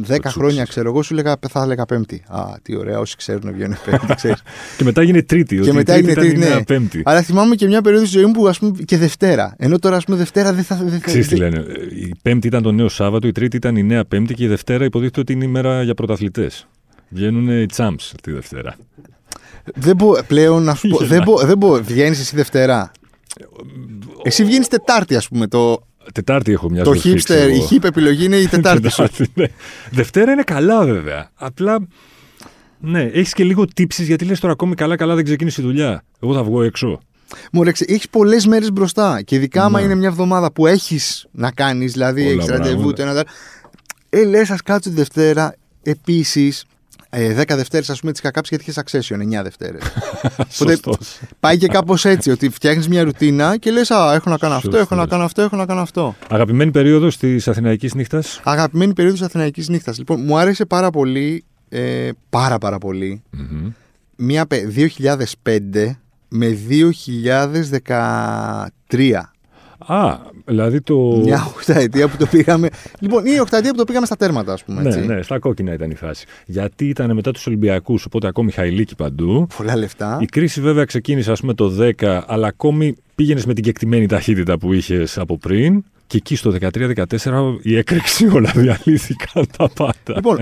10 0.00 0.04
τσούξεις. 0.04 0.32
χρόνια, 0.32 0.64
ξέρω 0.64 0.88
εγώ, 0.88 1.02
σου 1.02 1.14
λέγα, 1.14 1.36
θα 1.48 1.62
έλεγα 1.62 1.84
Πέμπτη. 1.84 2.22
Α, 2.28 2.42
τι 2.62 2.76
ωραία, 2.76 2.98
όσοι 2.98 3.16
ξέρουν 3.16 3.52
βγαίνουν 3.52 3.76
Πέμπτη, 3.84 4.14
ξέρεις. 4.20 4.42
Και 4.76 4.84
μετά 4.84 5.00
έγινε 5.00 5.22
Τρίτη. 5.22 5.58
ότι 5.60 5.68
η 5.68 5.72
μετά 5.72 5.92
Τρίτη 5.92 6.08
έγινε 6.08 6.12
ήταν 6.20 6.24
η 6.24 6.28
Τρίτη, 6.32 6.46
νέα 6.48 6.56
ναι. 6.56 6.64
Πέμπτη. 6.64 7.02
Αλλά 7.04 7.22
θυμάμαι 7.22 7.54
και 7.54 7.66
μια 7.66 7.82
περίοδο 7.82 8.04
στη 8.06 8.16
ζωή 8.16 8.26
μου 8.26 8.32
που 8.32 8.48
ας 8.48 8.58
πούμε 8.58 8.72
και 8.84 8.96
Δευτέρα. 8.96 9.54
Ενώ 9.58 9.78
τώρα 9.78 9.96
ας 9.96 10.04
πούμε 10.04 10.16
Δευτέρα 10.16 10.52
δεν 10.52 10.64
θα. 10.64 10.74
Δεν 10.76 10.90
θα 10.90 10.98
Ξέρεις 10.98 11.28
τι 11.28 11.36
δεν- 11.36 11.52
λένε. 11.52 11.64
Η 11.94 12.12
Πέμπτη 12.22 12.46
ήταν 12.46 12.62
το 12.62 12.72
νέο 12.72 12.88
Σάββατο, 12.88 13.26
η 13.26 13.32
Τρίτη 13.32 13.56
ήταν 13.56 13.76
η 13.76 13.82
νέα 13.82 14.04
Πέμπτη 14.04 14.34
και 14.34 14.44
η 14.44 14.48
Δευτέρα 14.48 14.84
υποτίθεται 14.84 15.20
ότι 15.20 15.32
είναι 15.32 15.44
η 15.44 15.48
μέρα 15.48 15.82
για 15.82 15.94
πρωταθλητές. 15.94 16.66
Βγαίνουν 17.08 17.48
οι 17.62 17.66
champs 17.76 18.10
τη 18.22 18.32
Δευτέρα. 18.32 18.76
δεν 19.74 19.96
μπο, 19.96 20.22
πλέον 20.26 20.62
να 20.62 20.74
σου 20.74 20.88
πω. 20.88 20.98
δεν 21.04 21.22
μπο, 21.22 21.36
δεν 21.44 21.58
μπο, 21.58 21.82
βγαίνεις 21.82 22.20
εσύ 22.20 22.36
Δευτέρα; 22.36 22.90
Εσύ 24.22 24.44
βγαίνεις 24.44 24.68
Τετάρτη, 24.68 25.16
ας 25.16 25.28
πούμε. 25.28 25.46
Το, 25.46 25.82
Τετάρτη 26.12 26.52
έχω 26.52 26.70
μια 26.70 26.84
Το 26.84 26.90
hipster, 27.04 27.48
η 27.52 27.60
hip 27.76 27.84
επιλογή 27.84 28.24
είναι 28.24 28.36
η 28.36 28.46
Τετάρτη 28.54 28.90
σου. 28.90 29.04
ναι. 29.34 29.46
Δευτέρα 29.90 30.32
είναι 30.32 30.42
καλά, 30.42 30.84
βέβαια. 30.84 31.30
Απλά. 31.34 31.78
Ναι, 32.80 33.02
έχεις 33.02 33.32
και 33.32 33.44
λίγο 33.44 33.64
τύψεις 33.66 34.06
γιατί 34.06 34.24
λες 34.24 34.40
τώρα 34.40 34.52
ακόμη 34.52 34.74
καλά-καλά 34.74 35.14
δεν 35.14 35.24
ξεκίνησε 35.24 35.60
η 35.60 35.64
δουλειά. 35.64 36.02
Εγώ 36.22 36.34
θα 36.34 36.42
βγω 36.42 36.62
έξω. 36.62 37.00
Μου 37.52 37.62
ρεξε, 37.62 37.84
έχεις 37.88 38.08
πολλές 38.08 38.46
μέρες 38.46 38.72
μπροστά. 38.72 39.22
Και 39.22 39.34
ειδικά 39.34 39.64
άμα 39.64 39.78
Ναι. 39.78 39.84
είναι 39.84 39.94
μια 39.94 40.08
εβδομάδα 40.08 40.52
που 40.52 40.66
έχεις 40.66 41.26
να 41.30 41.50
κάνεις, 41.50 41.92
δηλαδή 41.92 42.22
Πολλά 42.22 42.34
έχεις 42.34 42.46
ραντεβού 42.46 42.74
πράγματα. 42.92 42.96
το 42.96 43.02
ένα. 43.02 43.12
το 43.12 43.18
άλλο. 43.18 43.28
Ε, 44.24 44.28
λες, 44.28 44.50
ας 44.50 44.62
κάτσω 44.62 44.88
τη 44.90 44.96
Δευτέρα. 44.96 45.54
Επίσης, 45.82 46.64
ε, 47.10 47.34
10 47.34 47.56
Δευτέρες, 47.56 47.90
ας 47.90 48.00
πούμε, 48.00 48.12
τις 48.12 48.20
είχα 48.20 48.30
κάψει 48.30 48.54
γιατί 48.54 48.70
είχες 48.70 48.84
accession 49.08 49.38
9 49.40 49.42
Δευτέρες. 49.42 49.82
Σωστός. 50.48 51.18
Πάει 51.40 51.58
και 51.58 51.66
κάπως 51.66 52.04
έτσι, 52.04 52.30
ότι 52.30 52.48
φτιάχνεις 52.48 52.88
μια 52.88 53.04
ρουτίνα 53.04 53.56
και 53.56 53.70
λες, 53.70 53.90
Α, 53.90 54.14
έχω 54.14 54.30
να 54.30 54.38
κάνω 54.38 54.54
αυτό, 54.54 54.76
έχω 54.76 54.94
να 54.94 55.00
Σωστός. 55.00 55.08
κάνω 55.10 55.24
αυτό, 55.24 55.42
έχω 55.42 55.56
να 55.56 55.66
κάνω 55.66 55.80
αυτό. 55.80 56.14
Αγαπημένη 56.28 56.70
περίοδος 56.70 57.16
της 57.16 57.48
Αθηναϊκής 57.48 57.94
νύχτας; 57.94 58.40
Αγαπημένη 58.44 58.92
περίοδος 58.92 59.22
Αθηναϊκής 59.22 59.68
νύχτας. 59.68 59.98
Λοιπόν, 59.98 60.20
μου 60.24 60.38
άρεσε 60.38 60.64
πάρα 60.64 60.90
πολύ, 60.90 61.44
ε, 61.68 62.08
πάρα 62.30 62.58
πάρα 62.58 62.78
πολύ, 62.78 63.22
μία 64.16 64.46
πε- 64.46 64.66
2005 64.66 65.98
με 66.28 66.48
2013. 66.48 69.32
Α, 69.86 70.18
δηλαδή 70.48 70.80
το. 70.80 71.20
Μια 71.24 71.44
οχταετία 71.54 72.08
που 72.08 72.16
το 72.16 72.26
πήγαμε. 72.26 72.68
λοιπόν, 73.00 73.26
είναι 73.26 73.34
η 73.36 73.38
οχταετία 73.38 73.70
που 73.70 73.76
το 73.76 73.84
πήγαμε 73.84 74.06
στα 74.06 74.16
τέρματα, 74.16 74.52
ας 74.52 74.64
πούμε. 74.64 74.82
Ναι, 74.82 74.88
Έτσι. 74.88 75.06
ναι, 75.06 75.22
στα 75.22 75.38
κόκκινα 75.38 75.72
ήταν 75.72 75.90
η 75.90 75.94
φάση. 75.94 76.26
Γιατί 76.46 76.88
ήταν 76.88 77.14
μετά 77.14 77.30
τους 77.30 77.46
Ολυμπιακούς, 77.46 78.04
οπότε 78.04 78.26
ακόμη 78.26 78.50
χαηλίκι 78.50 78.94
παντού. 78.94 79.46
Πολλά 79.56 79.76
λεφτά. 79.76 80.18
Η 80.20 80.26
κρίση 80.26 80.60
βέβαια 80.60 80.84
ξεκίνησε 80.84 81.30
ας 81.32 81.40
πούμε 81.40 81.54
το 81.54 81.72
10, 82.00 82.20
αλλά 82.26 82.46
ακόμη 82.46 82.96
πήγαινες 83.14 83.46
με 83.46 83.54
την 83.54 83.64
κεκτημένη 83.64 84.06
ταχύτητα 84.06 84.58
που 84.58 84.72
είχες 84.72 85.18
από 85.18 85.38
πριν. 85.38 85.84
Και 86.06 86.16
εκεί 86.16 86.36
στο 86.36 86.54
13-14 86.60 87.58
η 87.62 87.76
έκρηξη 87.76 88.26
όλα 88.26 88.52
διαλύθηκαν 88.54 89.46
τα 89.58 89.68
πάντα. 89.74 89.94
Λοιπόν, 90.14 90.38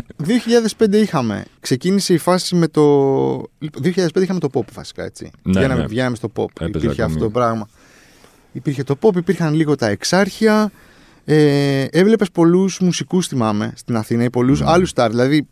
2005 0.79 0.93
είχαμε. 0.93 1.45
Ξεκίνησε 1.61 2.15
η 2.15 2.19
φάση 2.19 2.55
με 2.55 2.69
το. 2.69 2.83
Λοιπόν, 3.59 3.83
2005 3.83 4.23
είχαμε 4.23 4.41
το 4.41 4.49
pop 4.53 4.61
βασικά 4.75 5.05
έτσι. 5.05 5.31
Ναι, 5.43 5.53
βγαίναμε, 5.61 5.81
ναι. 5.81 5.87
βγαίναμε 5.87 6.17
στο 6.17 6.33
pop. 6.37 6.45
Έπαιζε 6.61 6.85
Υπήρχε 6.85 7.03
ακόμη. 7.03 7.15
αυτό 7.15 7.25
το 7.25 7.31
πράγμα. 7.31 7.69
Υπήρχε 8.57 8.83
το 8.83 8.97
Pop, 9.01 9.17
υπήρχαν 9.17 9.55
λίγο 9.55 9.75
τα 9.75 9.87
Εξάρχεια. 9.89 10.71
Ε, 11.25 11.83
Έβλεπες 11.91 12.31
πολλούς 12.31 12.81
μουσικούς, 12.81 13.27
θυμάμαι, 13.27 13.73
στην 13.77 13.97
Αθήνα 13.97 14.25
ή 14.25 14.31
πολλούς 14.31 14.61
Mm. 14.63 14.67
άλλους 14.67 14.93
stars. 14.95 15.09
Δηλαδή, 15.11 15.47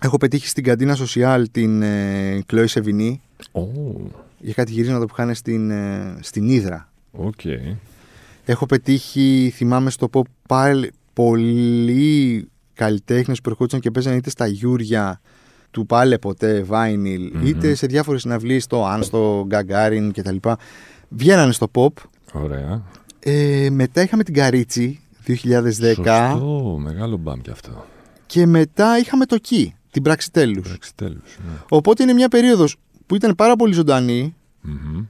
έχω 0.00 0.16
πετύχει 0.16 0.48
στην 0.48 0.64
Cantina 0.64 0.96
Social 0.96 1.44
την 1.50 1.82
ε, 1.82 2.38
Chloe 2.52 2.66
Sevigny 2.66 3.14
Ω, 3.52 3.62
για 4.38 4.52
κάτι 4.54 4.72
γυρίσματα 4.72 5.06
που 5.06 5.14
είχαν 5.18 5.34
στην, 5.34 5.70
ε, 5.70 6.16
στην 6.20 6.48
Ύδρα. 6.48 6.88
οκ. 7.12 7.40
Έχω 8.44 8.66
πετύχει, 8.66 9.52
θυμάμαι 9.54 9.90
στο 9.90 10.08
Pop 10.12 10.22
πάλι 10.48 10.92
πολλοί 11.12 12.48
καλλιτέχνες 12.74 13.40
που 13.40 13.48
ερχόντουσαν 13.50 13.80
και 13.80 13.90
παίζανε 13.90 14.16
είτε 14.16 14.30
στα 14.30 14.46
γιούρια 14.46 15.20
του 15.70 15.86
πάλαι 15.86 16.18
ποτέ 16.18 16.64
Vinyl, 16.68 17.28
Μμμ. 17.32 17.46
είτε 17.46 17.74
σε 17.74 17.86
διάφορες 17.86 18.20
συναυλίες, 18.20 18.62
στο 18.62 18.84
Αν, 18.86 19.02
στο 19.02 19.46
Gagarin 19.50 20.10
κτλ. 20.14 20.36
Βγαίνανε 21.08 21.52
στο 21.52 21.70
Pop. 21.74 21.88
Ωραία. 22.42 22.82
Ε, 23.20 23.68
μετά 23.70 24.02
είχαμε 24.02 24.22
την 24.22 24.34
Καρίτσι 24.34 25.00
2010 25.26 25.32
Σωστό, 25.94 26.76
μεγάλο 26.82 27.16
μπαμ 27.16 27.40
κι 27.40 27.50
αυτό. 27.50 27.86
και 28.26 28.46
μετά 28.46 28.98
είχαμε 28.98 29.24
το 29.26 29.38
Key, 29.38 29.74
την 29.90 30.02
Πραξιτέλους. 30.02 30.66
Εντάξει, 30.68 30.94
τέλος, 30.94 31.38
ναι. 31.46 31.52
Οπότε 31.68 32.02
είναι 32.02 32.12
μια 32.12 32.28
περίοδος 32.28 32.76
που 33.06 33.14
ήταν 33.14 33.34
πάρα 33.34 33.56
πολύ 33.56 33.72
ζωντανή. 33.74 34.34
Μμμ. 34.60 35.04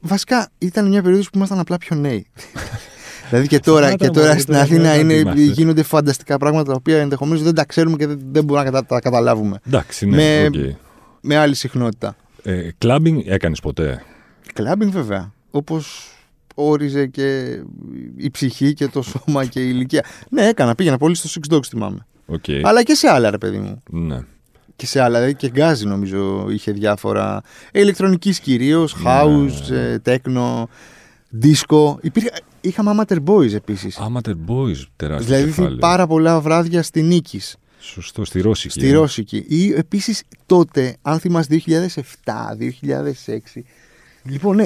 Βασικά 0.00 0.48
ήταν 0.58 0.88
μια 0.88 1.02
περίοδος 1.02 1.24
που 1.30 1.36
ήμασταν 1.36 1.58
απλά 1.58 1.78
πιο 1.78 1.96
νέοι. 1.96 2.26
δηλαδή 3.28 3.46
και 3.46 3.58
τώρα, 3.60 3.80
Σταμάτα, 3.86 4.04
και 4.04 4.10
τώρα 4.10 4.26
μωρέ, 4.26 4.38
στην 4.38 4.52
τώρα 4.52 4.64
Αθήνα 4.64 4.90
δεν 4.90 5.00
είναι, 5.00 5.14
είμαστε. 5.14 5.40
γίνονται 5.42 5.82
φανταστικά 5.82 6.36
πράγματα 6.38 6.64
τα 6.64 6.72
οποία 6.74 6.98
ενδεχομένως 7.00 7.42
δεν 7.42 7.54
τα 7.54 7.64
ξέρουμε 7.64 7.96
και 7.96 8.06
δεν, 8.06 8.18
δεν 8.30 8.44
μπορούμε 8.44 8.64
να 8.66 8.70
κατα- 8.70 8.86
τα 8.86 9.00
καταλάβουμε. 9.00 9.58
Εντάξει, 9.66 10.06
ναι, 10.06 10.16
Με- 10.16 10.46
οκ. 10.46 10.76
Με 11.20 11.36
άλλη 11.36 11.54
συχνότητα. 11.54 12.16
Ε, 12.42 12.68
Clubbing 12.78 13.20
έκανες 13.26 13.60
ποτέ; 13.60 14.02
Clubbing 14.52 14.92
βέβαια. 14.92 15.32
Όπως 15.50 16.12
όριζε 16.60 17.06
και 17.06 17.58
η 18.16 18.30
ψυχή 18.30 18.72
και 18.72 18.86
το 18.88 19.02
σώμα 19.02 19.44
και 19.44 19.60
η 19.64 19.70
ηλικία. 19.74 20.04
Ναι, 20.30 20.46
έκανα. 20.46 20.74
Πήγαινα 20.74 20.98
πολύ 20.98 21.14
στο 21.14 21.28
Six 21.40 21.54
Dogs, 21.54 21.66
θυμάμαι. 21.68 22.06
Οκ. 22.26 22.44
Αλλά 22.62 22.82
και 22.82 22.94
σε 22.94 23.08
άλλα, 23.08 23.30
ρε 23.30 23.38
παιδί 23.38 23.58
μου. 23.58 23.82
Ναι. 23.90 24.18
Και 24.76 24.86
σε 24.86 25.00
άλλα. 25.00 25.18
Δηλαδή 25.18 25.34
και 25.34 25.50
Γκάζι 25.50 25.86
νομίζω 25.86 26.46
είχε 26.50 26.72
διάφορα. 26.72 27.40
Ηλεκτρονικής 27.72 28.40
κυρίως, 28.40 28.96
house, 29.06 29.50
Ναι. 29.68 29.76
ε, 29.78 29.98
techno, 30.04 30.62
disco. 31.42 31.96
Υπήρχε, 32.00 32.30
είχαμε 32.60 32.94
Amateur 32.96 33.18
Boys 33.24 33.52
επίσης. 33.52 33.98
Amateur 34.00 34.34
Boys, 34.48 34.76
τεράστιο 34.96 35.26
Δηλαδή 35.26 35.44
κεφάλαιο. 35.46 35.76
πάρα 35.76 36.06
πολλά 36.06 36.40
βράδια 36.40 36.82
στη 36.82 37.02
Νίκης, 37.02 37.56
Σωστό, 37.80 38.24
στη 38.24 38.40
Ρώση. 38.40 38.68
στη 38.68 38.90
Ρώσικη. 38.90 39.44
Ή 39.48 39.72
επίσης 39.72 40.22
τότε, 40.46 40.96
αν 41.02 41.18
θυμάσαι, 41.18 41.48
2007-2006. 41.48 43.64
Λοιπόν, 44.24 44.56
ναι, 44.56 44.64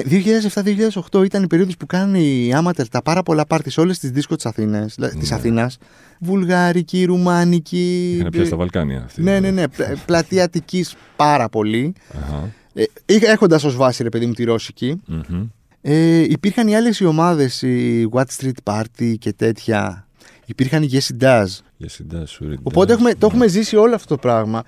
2007-2008 1.11 1.23
ήταν 1.25 1.43
η 1.43 1.47
περίοδος 1.47 1.77
που 1.77 1.85
κάνανε 1.85 2.19
οι 2.19 2.53
amateur 2.55 2.85
τα 2.91 3.01
πάρα 3.01 3.23
πολλά 3.23 3.45
πάρτι 3.45 3.69
σε 3.69 3.79
όλες 3.79 3.99
τις 3.99 4.09
δίσκο 4.11 4.35
της 4.35 4.45
Αθήνας, 4.45 4.93
δηλαδή, 4.95 5.17
της 5.17 5.29
Ναι. 5.29 5.35
Αθήνας. 5.35 5.77
Βουλγάρικη, 6.19 7.03
Ρουμάνικη. 7.05 8.13
Είχαν 8.19 8.29
πιάσει 8.31 8.49
τα 8.49 8.55
Βαλκάνια 8.57 9.01
αυτή. 9.05 9.21
Ναι, 9.21 9.39
ναι, 9.39 9.51
ναι. 9.51 9.67
πλα- 9.67 9.95
Πλατεία 10.05 10.43
Αττικής 10.43 10.95
πάρα 11.15 11.49
πολύ. 11.49 11.93
Αχα. 12.23 12.49
Ε, 12.73 12.83
είχα- 13.05 13.31
έχοντας 13.31 13.63
ως 13.63 13.75
βάση, 13.75 14.03
ρε 14.03 14.09
παιδί 14.09 14.25
μου, 14.25 14.33
τη 14.33 14.43
Ρώσικη. 14.43 15.01
Μμμ. 15.07 15.45
Ε, 15.81 16.17
υπήρχαν 16.21 16.67
οι 16.67 16.75
άλλες 16.75 16.99
οι 16.99 17.05
ομάδες, 17.05 17.61
οι 17.61 18.09
What 18.13 18.23
Street 18.39 18.51
Party 18.73 19.13
και 19.19 19.33
τέτοια. 19.33 20.07
Υπήρχαν 20.45 20.83
οι 20.83 20.89
Yes 20.91 20.97
It 20.97 21.23
Does. 21.23 21.45
Για 21.77 21.89
συντάσσου, 21.89 22.45
Οπότε 22.63 22.93
έχουμε, 22.93 23.09
Ναι. 23.09 23.15
το 23.15 23.25
έχουμε 23.25 23.47
ζήσει 23.47 23.75
όλο 23.75 23.95
αυτό 23.95 24.07
το 24.15 24.17
πράγμα. 24.21 24.63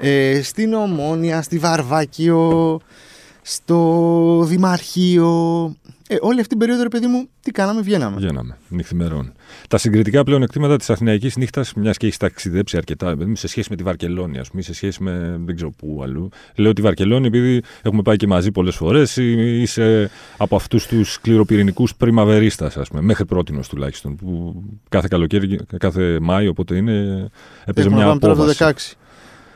Ε, 0.00 0.40
στην 0.42 0.72
Ομόνια, 0.72 1.42
στη 1.42 1.58
Βαρβάκιο, 1.58 2.80
στο 3.42 4.42
Δημαρχείο. 4.46 5.74
Ε, 6.08 6.16
όλη 6.20 6.36
αυτή 6.36 6.48
την 6.48 6.58
περίοδο, 6.58 6.82
ρε 6.82 6.88
παιδί 6.88 7.06
μου, 7.06 7.28
τι 7.40 7.50
κάναμε, 7.50 7.80
βγαίναμε. 7.80 8.16
Βγαίναμε, 8.16 8.56
νυχθημερών. 8.68 9.32
Τα 9.68 9.78
συγκριτικά 9.78 10.24
πλεονεκτήματα 10.24 10.76
της 10.76 10.90
Αθηναϊκής 10.90 11.36
νύχτας, 11.36 11.74
μιας 11.74 11.96
και 11.96 12.06
έχει 12.06 12.16
ταξιδέψει 12.16 12.76
αρκετά, 12.76 13.16
παιδί 13.16 13.24
μου, 13.24 13.36
σε 13.36 13.48
σχέση 13.48 13.66
με 13.70 13.76
τη 13.76 13.82
Βαρκελόνη, 13.82 14.38
ας 14.38 14.48
πούμε, 14.48 14.60
ή 14.60 14.64
σε 14.64 14.74
σχέση 14.74 15.02
με 15.02 15.40
δεν 15.44 15.54
ξέρω 15.54 15.70
πού 15.70 16.00
αλλού. 16.02 16.28
Λέω 16.54 16.72
τη 16.72 16.82
Βαρκελόνη 16.82 17.26
επειδή 17.26 17.62
έχουμε 17.82 18.02
πάει 18.02 18.16
και 18.16 18.26
μαζί 18.26 18.50
πολλές 18.50 18.76
φορές, 18.76 19.16
είσαι 19.16 20.10
από 20.36 20.56
αυτούς 20.56 20.86
τους 20.86 21.12
σκληροπυρηνικούς 21.12 21.94
πριμαβερίστας, 21.94 22.76
ας 22.76 22.88
πούμε, 22.88 23.00
μέχρι 23.00 23.24
πρότινο 23.24 23.60
τουλάχιστον. 23.68 24.16
Που 24.16 24.62
κάθε 24.88 25.06
καλοκαίρι, 25.10 25.58
κάθε 25.78 26.18
Μάιο, 26.20 26.50
οπότε 26.50 26.76
είναι. 26.76 27.28
Έπαιζε 27.64 27.86
Έχουμε 27.86 27.90
να 27.90 27.96
μια 27.96 28.06
πάμε 28.06 28.20
τώρα 28.20 28.34
το 28.34 28.40
απόβαση. 28.42 28.94
16. 28.94 28.96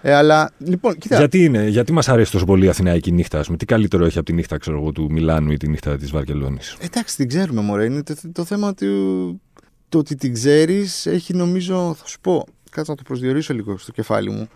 Ε, 0.07 0.15
αλλά, 0.15 0.51
λοιπόν, 0.59 0.97
κοίτα. 0.97 1.17
Γιατί, 1.17 1.45
είναι, 1.45 1.69
γιατί 1.69 1.93
μας 1.93 2.09
αρέσει 2.09 2.33
τόσο 2.33 2.45
πολύ 2.45 2.65
η 2.65 2.69
Αθηναϊκή 2.69 3.13
νύχτα, 3.13 3.39
ας 3.39 3.47
πούμε, 3.47 3.57
τι 3.59 3.65
καλύτερο 3.65 4.05
έχει 4.05 4.19
από 4.19 4.27
τη 4.27 4.33
νύχτα 4.33 4.59
ξέρω 4.59 4.79
εγώ, 4.79 4.93
του 4.93 5.09
Μιλάνου 5.11 5.51
ή 5.53 5.57
τη 5.57 5.69
νύχτα 5.69 5.97
της 5.97 6.11
Βαρκελόνης; 6.11 6.77
Εντάξει, 6.81 7.17
την 7.17 7.29
ξέρουμε, 7.29 7.61
μωρέ. 7.61 7.85
Είναι 7.85 8.03
το, 8.03 8.15
το 8.33 8.45
θέμα 8.45 8.75
του. 8.75 9.41
Το 9.89 9.99
ότι 9.99 10.15
την 10.15 10.33
ξέρεις 10.33 11.07
έχει 11.07 11.35
νομίζω. 11.35 11.95
Θα 11.99 12.07
σου 12.07 12.21
πω. 12.21 12.47
Κάτσε 12.71 12.91
να 12.91 12.97
το 12.97 13.03
προσδιορίσω 13.03 13.55
λίγο 13.55 13.79
στο 13.79 13.93
κεφάλι 13.93 14.31
μου. 14.31 14.49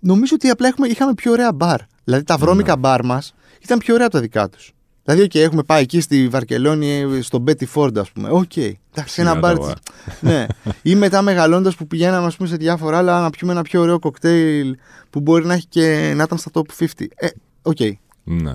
Νομίζω 0.00 0.34
ότι 0.34 0.48
απλά 0.48 0.68
έχουμε, 0.68 0.86
είχαμε 0.86 1.14
πιο 1.14 1.32
ωραία 1.32 1.52
μπαρ. 1.52 1.80
Δηλαδή 2.04 2.24
τα 2.24 2.36
βρώμικα 2.36 2.72
Ναι. 2.74 2.78
μπαρ 2.80 3.04
μας 3.04 3.34
ήταν 3.62 3.78
πιο 3.78 3.94
ωραία 3.94 4.06
από 4.06 4.14
τα 4.14 4.20
δικά 4.20 4.48
τους. 4.48 4.72
Δηλαδή, 5.06 5.24
OK, 5.24 5.34
έχουμε 5.38 5.62
πάει 5.62 5.82
εκεί 5.82 6.00
στη 6.00 6.28
Βαρκελόνη, 6.28 7.22
στον 7.22 7.40
Betty 7.40 7.66
Ford, 7.66 7.98
ας 7.98 8.10
πούμε. 8.10 8.28
Οκ. 8.30 8.56
Εντάξει, 8.56 9.20
ένα 9.20 9.28
Σιγά 9.28 9.34
μπαρ. 9.34 9.56
τώρα. 9.58 9.74
ναι. 10.20 10.46
Ή 10.82 10.94
μετά 10.94 11.22
μεγαλώντας 11.22 11.76
που 11.76 11.86
πηγαίναμε, 11.86 12.26
ας 12.26 12.36
πούμε, 12.36 12.48
σε 12.48 12.56
διάφορα 12.56 12.98
άλλα 12.98 13.20
να 13.20 13.30
πιούμε 13.30 13.52
ένα 13.52 13.62
πιο 13.62 13.80
ωραίο 13.80 13.98
κοκτέιλ 13.98 14.76
που 15.10 15.20
μπορεί 15.20 15.44
να 15.46 15.54
έχει 15.54 15.66
και 15.66 16.12
να 16.16 16.22
ήταν 16.22 16.38
στα 16.38 16.50
top 16.54 16.62
50. 16.78 16.86
Ε, 17.16 17.26
οκ. 17.62 17.76
Ναι. 18.24 18.54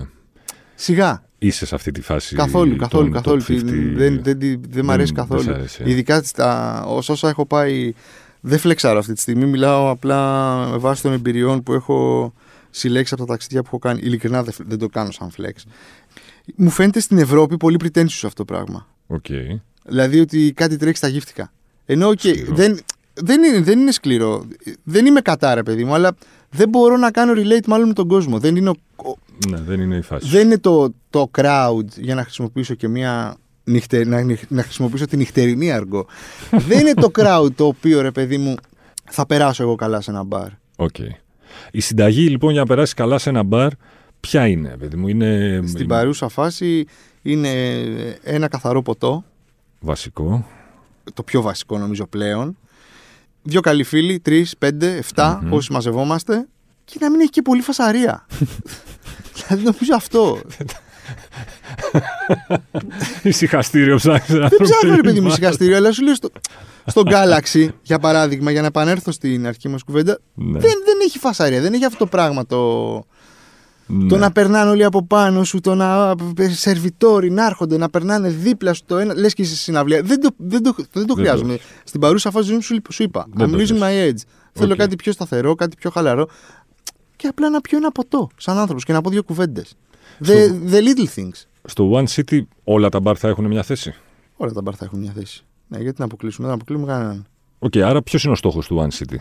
Σιγά. 0.74 1.22
Είσαι 1.38 1.66
σε 1.66 1.74
αυτή 1.74 1.90
τη 1.90 2.00
φάση. 2.00 2.36
Καθόλου, 2.36 2.70
των 2.70 2.78
καθόλου, 2.78 3.08
top 3.08 3.12
καθόλου. 3.12 3.42
50. 3.42 3.46
Δεν, 3.94 4.22
δεν, 4.22 4.38
δεν, 4.40 4.60
δεν 4.68 4.84
μ' 4.84 4.90
αρέσει 4.90 5.12
δεν 5.12 5.24
καθόλου. 5.26 5.42
σ' 5.42 5.48
αρέσει, 5.48 5.82
ε. 5.84 5.90
Ειδικά 5.90 6.22
στα, 6.22 6.82
ως 6.86 7.08
όσα 7.08 7.28
έχω 7.28 7.46
πάει. 7.46 7.92
Δεν 8.40 8.58
φλεξάρω 8.58 8.98
αυτή 8.98 9.12
τη 9.12 9.20
στιγμή. 9.20 9.44
Μιλάω 9.46 9.90
απλά 9.90 10.18
με 10.70 10.76
βάση 10.76 11.02
των 11.02 11.12
εμπειριών 11.12 11.62
που 11.62 11.72
έχω 11.72 12.32
συλλέξει 12.70 13.14
από 13.14 13.26
τα 13.26 13.32
ταξίδια 13.32 13.60
που 13.60 13.66
έχω 13.66 13.78
κάνει. 13.78 14.00
Ειλικρινά 14.02 14.42
δεν, 14.42 14.54
δεν 14.66 14.78
το 14.78 14.88
κάνω 14.88 15.10
σαν 15.10 15.30
flex. 15.38 15.52
Μου 16.56 16.70
φαίνεται 16.70 17.00
στην 17.00 17.18
Ευρώπη 17.18 17.56
πολύ 17.56 17.76
pretentious 17.84 18.04
αυτό 18.24 18.32
το 18.34 18.44
πράγμα. 18.44 18.86
Οκ. 19.06 19.24
Δηλαδή 19.84 20.20
ότι 20.20 20.52
κάτι 20.52 20.76
τρέχει 20.76 20.96
στα 20.96 21.08
γύφτικα. 21.08 21.52
Ενώ 21.86 22.08
οκ, 22.08 22.18
Σκληρό. 22.18 22.54
δεν, 22.54 22.78
δεν, 23.14 23.42
είναι, 23.42 23.60
δεν 23.60 23.78
είναι 23.80 23.90
σκληρό. 23.92 24.44
Δεν 24.82 25.06
είμαι 25.06 25.20
κατά, 25.20 25.54
ρε 25.54 25.62
παιδί 25.62 25.84
μου, 25.84 25.94
αλλά 25.94 26.16
δεν 26.50 26.68
μπορώ 26.68 26.96
να 26.96 27.10
κάνω 27.10 27.32
relate 27.36 27.66
μάλλον 27.66 27.86
με 27.88 27.94
τον 27.94 28.08
κόσμο. 28.08 28.38
Δεν 28.38 28.56
είναι, 28.56 28.68
ο, 28.68 28.74
ο- 28.96 29.16
Ναι, 29.48 29.58
δεν 29.60 29.80
είναι 29.80 29.96
η 29.96 30.02
φάση. 30.02 30.28
δεν 30.28 30.46
είναι 30.46 30.58
το, 30.58 30.94
το 31.10 31.30
crowd 31.38 31.84
για 31.96 32.14
να 32.14 32.22
χρησιμοποιήσω 32.22 32.74
και 32.74 32.88
μια. 32.88 33.36
Νυχτε, 33.64 34.04
να, 34.04 34.20
νυχ- 34.20 34.50
να 34.50 34.62
χρησιμοποιήσω 34.62 35.06
τη 35.06 35.16
νυχτερινή 35.16 35.72
αργκό. 35.72 36.06
δεν 36.68 36.80
είναι 36.80 36.94
το 36.94 37.10
crowd 37.18 37.48
το 37.54 37.66
οποίο 37.66 38.00
ρε 38.00 38.10
παιδί 38.10 38.38
μου 38.38 38.54
θα 39.10 39.26
περάσω 39.26 39.62
εγώ 39.62 39.74
καλά 39.74 40.00
σε 40.00 40.10
ένα 40.10 40.22
μπαρ. 40.22 40.48
Οκ. 40.76 40.94
Η 41.70 41.80
συνταγή 41.80 42.28
λοιπόν 42.28 42.50
για 42.52 42.60
να 42.60 42.66
περάσει 42.66 42.94
καλά 42.94 43.18
σε 43.18 43.28
ένα 43.30 43.42
μπαρ, 43.42 43.70
Ποια 44.28 44.46
είναι, 44.46 44.76
παιδί 44.78 44.96
μου, 44.96 45.08
είναι. 45.08 45.62
Στην 45.66 45.86
παρούσα 45.86 46.28
φάση 46.28 46.86
είναι 47.22 47.50
ένα 48.22 48.48
καθαρό 48.48 48.82
ποτό. 48.82 49.24
Βασικό. 49.80 50.46
Το 51.14 51.22
πιο 51.22 51.42
βασικό 51.42 51.78
νομίζω 51.78 52.06
πλέον. 52.06 52.56
Δύο 53.42 53.60
καλοί 53.60 53.84
φίλοι, 53.84 54.20
τρεις, 54.20 54.56
πέντε, 54.56 54.96
εφτά, 54.96 55.42
mm-hmm. 55.42 55.50
όσοι 55.50 55.72
μαζευόμαστε. 55.72 56.46
Και 56.84 56.96
να 57.00 57.10
μην 57.10 57.20
έχει 57.20 57.30
και 57.30 57.42
πολύ 57.42 57.62
φασαρία. 57.62 58.26
δηλαδή 59.36 59.62
νομίζω 59.62 59.94
αυτό. 59.94 60.40
Ησυχαστήριο 63.22 63.96
ψάχνεις. 63.96 64.38
Δεν 64.38 64.58
ψάχνω, 64.62 64.94
ρε 64.94 65.02
παιδί 65.02 65.20
μου, 65.20 65.28
ησυχαστήριο, 65.28 65.76
αλλά 65.76 65.92
σου 65.92 66.02
λέω 66.02 66.14
στο, 66.14 66.30
στο 66.86 67.02
Galaxy, 67.06 67.68
για 67.82 67.98
παράδειγμα, 67.98 68.50
για 68.50 68.60
να 68.60 68.66
επανέλθω 68.66 69.12
στην 69.12 69.46
αρχή 69.46 69.68
μας 69.68 69.82
κουβέντα, 69.82 70.18
ναι. 70.34 70.58
δεν, 70.58 70.72
δεν 70.84 70.98
έχει 71.02 71.18
φασαρία, 71.18 71.60
δεν 71.60 71.72
έχει 71.72 71.84
αυτό 71.84 71.98
το 71.98 72.06
πράγμα 72.06 72.46
το. 72.46 72.58
Ναι. 73.94 74.08
Το 74.08 74.16
να 74.16 74.32
περνάνε 74.32 74.70
όλοι 74.70 74.84
από 74.84 75.04
πάνω 75.04 75.44
σου, 75.44 75.60
το 75.60 75.74
να 75.74 76.14
σερβιτόροι 76.50 77.30
να 77.30 77.46
έρχονται, 77.46 77.76
να 77.76 77.90
περνάνε 77.90 78.28
δίπλα 78.28 78.72
σου 78.72 78.82
το 78.86 78.98
ένα. 78.98 79.14
Λες 79.14 79.34
και 79.34 79.42
είσαι 79.42 79.56
συναυλία. 79.56 80.02
Δεν 80.02 80.20
το, 80.20 80.28
δεν 80.36 80.62
το, 80.62 80.74
δεν 80.92 81.06
το 81.06 81.14
χρειάζομαι. 81.14 81.58
Στην 81.84 82.00
παρούσα 82.00 82.30
φάση 82.30 82.62
σου, 82.62 82.80
σου 82.90 83.02
είπα. 83.02 83.26
I'm 83.38 83.54
losing 83.54 83.78
my 83.78 84.08
edge. 84.08 84.20
Θέλω 84.52 84.76
κάτι 84.76 84.96
πιο 84.96 85.12
σταθερό, 85.12 85.54
κάτι 85.54 85.76
πιο 85.76 85.90
χαλαρό. 85.90 86.28
Και 87.16 87.26
απλά 87.26 87.50
να 87.50 87.60
πιω 87.60 87.78
ένα 87.78 87.90
ποτό 87.90 88.28
σαν 88.36 88.58
άνθρωπος 88.58 88.84
και 88.84 88.92
να 88.92 89.00
πω 89.00 89.10
δύο 89.10 89.22
κουβέντες. 89.22 89.76
The, 90.24 90.48
the 90.70 90.78
little 90.78 91.06
things. 91.16 91.46
Στο 91.64 91.90
One 91.94 92.06
City 92.06 92.40
όλα 92.64 92.88
τα 92.88 93.00
μπαρ 93.00 93.18
θα 93.18 93.28
έχουν 93.28 93.46
μια 93.46 93.62
θέση; 93.62 93.94
Όλα 94.36 94.52
τα 94.52 94.62
μπαρ 94.62 94.74
θα 94.76 94.84
έχουν 94.84 94.98
μια 94.98 95.12
θέση. 95.12 95.44
Ναι, 95.68 95.78
γιατί 95.78 95.96
να 95.98 96.04
αποκλείσουμε, 96.04 96.46
δεν 96.46 96.56
αποκλείουμε 96.56 96.86
κανέναν. 96.86 97.26
OK, 97.58 97.72
okay, 97.74 97.80
άρα 97.80 98.02
ποιος 98.02 98.24
είναι 98.24 98.32
ο 98.32 98.36
στόχος 98.36 98.66
του 98.66 98.88
One 98.88 98.98
City 98.98 99.16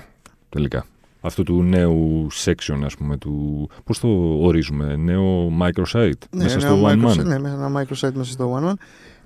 τελικά; 0.49 0.85
Αυτού 1.23 1.43
του 1.43 1.63
νέου 1.63 2.27
section, 2.45 2.81
ας 2.83 2.95
πούμε, 2.95 3.17
του. 3.17 3.69
Πώς 3.83 3.99
το 3.99 4.07
ορίζουμε, 4.41 4.95
νέο 4.95 5.47
microsite 5.61 6.11
ναι, 6.31 6.43
μέσα 6.43 6.59
στο 6.59 6.83
One 6.85 7.05
Man. 7.05 7.23
Ναι, 7.23 7.39
μέσα 7.39 7.53
ένα 7.53 7.81
microsite 7.81 8.13
μέσα 8.13 8.31
στο 8.31 8.59
One 8.59 8.69
Man. 8.69 8.73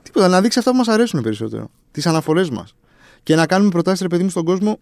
Τίποτα, 0.01 0.27
να 0.27 0.41
δείξει 0.41 0.59
αυτά 0.59 0.71
που 0.71 0.77
μας 0.77 0.87
αρέσουν 0.87 1.21
περισσότερο. 1.21 1.69
Τις 1.91 2.05
αναφορές 2.05 2.49
μας. 2.49 2.75
Και 3.23 3.35
να 3.35 3.45
κάνουμε 3.45 3.69
προτάσεις, 3.69 4.01
ρε 4.01 4.07
παιδί 4.07 4.23
μου, 4.23 4.29
στον 4.29 4.45
κόσμο 4.45 4.79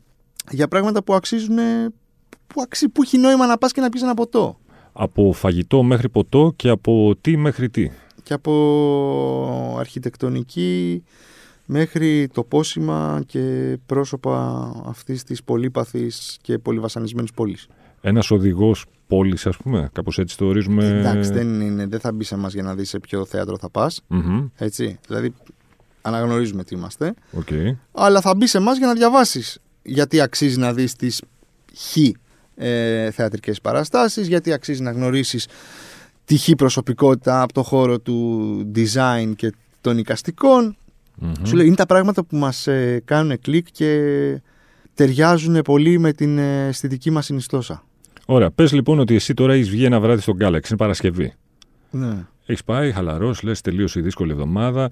για 0.52 0.68
πράγματα 0.68 1.04
που 1.04 1.14
αξίζουν. 1.14 1.58
που, 2.48 2.62
αξί, 2.62 2.90
που 2.90 3.02
έχει 3.02 3.18
νόημα 3.18 3.46
να 3.48 3.58
πας 3.58 3.72
και 3.72 3.82
να 3.82 3.90
πει 3.90 4.00
ένα 4.02 4.14
ποτό. 4.14 4.58
Από 4.94 5.34
φαγητό 5.34 5.84
μέχρι 5.84 6.10
ποτό 6.10 6.54
και 6.56 6.70
από 6.70 7.16
τι 7.22 7.38
μέχρι 7.38 7.70
τι. 7.70 7.92
Και 8.24 8.34
από 8.34 9.76
αρχιτεκτονική 9.80 11.04
μέχρι 11.66 12.28
το 12.34 12.44
πόσημα 12.44 13.24
και 13.26 13.78
πρόσωπα 13.86 14.72
αυτής 14.86 15.24
της 15.24 15.44
πολύπαθης 15.44 16.38
και 16.42 16.58
πολυβασανισμένης 16.58 17.32
πόλης. 17.32 17.68
Ένας 18.02 18.32
οδηγός 18.32 18.86
πόλης, 19.08 19.48
ας 19.48 19.58
πούμε, 19.58 19.90
κάπως 19.94 20.18
έτσι 20.18 20.38
το 20.38 20.46
ορίζουμε. 20.46 20.88
Εντάξει, 20.88 21.32
δεν, 21.32 21.62
είναι, 21.62 21.86
δεν 21.86 22.00
θα 22.00 22.12
μπει 22.12 22.24
σε 22.24 22.38
μας 22.38 22.54
για 22.54 22.64
να 22.64 22.76
δεις 22.76 22.90
σε 22.90 23.00
ποιο 23.00 23.26
θέατρο 23.26 23.58
θα 23.58 23.70
πας, 23.70 24.02
έτσι, 24.56 25.00
δηλαδή 25.08 25.34
αναγνωρίζουμε 26.02 26.64
τι 26.64 26.76
είμαστε, 26.76 27.14
okay. 27.40 27.76
αλλά 27.92 28.22
θα 28.22 28.36
μπει 28.36 28.48
σε 28.48 28.60
μας 28.60 28.78
για 28.78 28.88
να 28.88 28.94
διαβάσεις 28.94 29.60
γιατί 29.84 30.22
αξίζει 30.22 30.58
να 30.58 30.74
δεις 30.74 30.96
τις 30.96 31.22
χ 31.76 31.98
ε, 32.56 33.12
θεατρικές 33.12 33.62
παραστάσεις, 33.62 34.28
γιατί 34.28 34.54
αξίζει 34.54 34.82
να 34.82 34.92
γνωρίσεις 34.92 35.48
τη 36.26 36.38
χ 36.38 36.50
προσωπικότητα 36.58 37.42
από 37.42 37.54
το 37.54 37.64
χώρο 37.64 38.00
του 38.00 38.72
design 38.76 39.32
και 39.36 39.54
των 39.82 39.98
οικαστικών. 39.98 40.78
Σου 41.44 41.56
λέει, 41.56 41.66
είναι 41.66 41.76
τα 41.76 41.86
πράγματα 41.86 42.24
που 42.24 42.38
μας 42.38 42.68
ε, 42.68 43.02
κάνουν 43.06 43.40
κλικ 43.42 43.68
και 43.72 44.02
ταιριάζουν 44.94 45.62
πολύ 45.62 46.00
με 46.00 46.12
την 46.14 46.38
ε, 46.38 46.68
αισθητική 46.68 47.12
μας 47.12 47.26
συνιστόσα. 47.26 47.84
Ωραία. 48.26 48.52
Πες 48.52 48.72
λοιπόν 48.72 49.00
ότι 49.00 49.16
εσύ 49.16 49.34
τώρα 49.34 49.54
έχεις 49.54 49.70
βγει 49.70 49.86
ένα 49.86 50.00
βράδυ 50.00 50.22
στον 50.22 50.38
Galaxy, 50.40 50.70
είναι 50.70 50.78
Παρασκευή. 50.78 51.34
Ναι. 51.92 52.26
Έχεις 52.46 52.64
πάει, 52.64 52.92
χαλαρός, 52.92 53.44
λες, 53.44 53.62
τελείωσε 53.62 54.00
η 54.00 54.02
δύσκολη 54.02 54.32
εβδομάδα. 54.32 54.92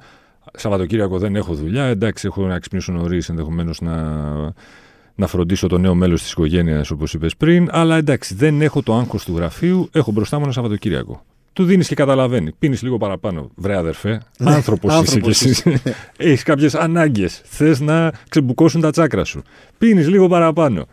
Σαββατοκύριακο 0.53 1.17
δεν 1.17 1.35
έχω 1.35 1.53
δουλειά. 1.53 1.83
Εντάξει, 1.83 2.27
έχω 2.27 2.45
να 2.45 2.59
ξυπνήσω 2.59 2.91
νωρίς, 2.91 3.29
ενδεχομένως 3.29 3.81
να 3.81 4.53
να 5.15 5.27
φροντίσω 5.27 5.67
το 5.67 5.77
νέο 5.77 5.95
μέλος 5.95 6.21
της 6.21 6.31
οικογένειας, 6.31 6.91
όπως 6.91 7.13
είπες 7.13 7.35
πριν. 7.35 7.67
Αλλά 7.71 7.95
εντάξει, 7.97 8.35
δεν 8.35 8.61
έχω 8.61 8.83
το 8.83 8.95
άγχος 8.95 9.25
του 9.25 9.35
γραφείου, 9.35 9.89
έχω 9.91 10.11
μπροστά 10.11 10.37
μου 10.37 10.43
ένα 10.43 10.53
Σαββατοκύριακο. 10.53 11.25
Του 11.53 11.63
δίνεις 11.63 11.87
και 11.87 11.95
καταλαβαίνει. 11.95 12.51
Πίνεις 12.59 12.81
λίγο 12.81 12.97
παραπάνω. 12.97 13.49
Βρε 13.55 13.75
αδερφέ, 13.75 14.21
ναι, 14.37 14.53
άνθρωπος 14.53 15.01
είσαι 15.01 15.19
κι 15.19 15.29
εσύ. 15.29 15.73
Έχεις 16.17 16.43
κάποιες 16.43 16.75
ανάγκες. 16.75 17.41
Θες 17.43 17.79
να 17.79 18.11
ξεμπουκώσουν 18.29 18.81
τα 18.81 18.91
τσάκρα 18.91 19.23
σου. 19.23 19.41
Πίνεις 19.77 20.07
λίγο 20.07 20.27
παραπάνω. 20.27 20.85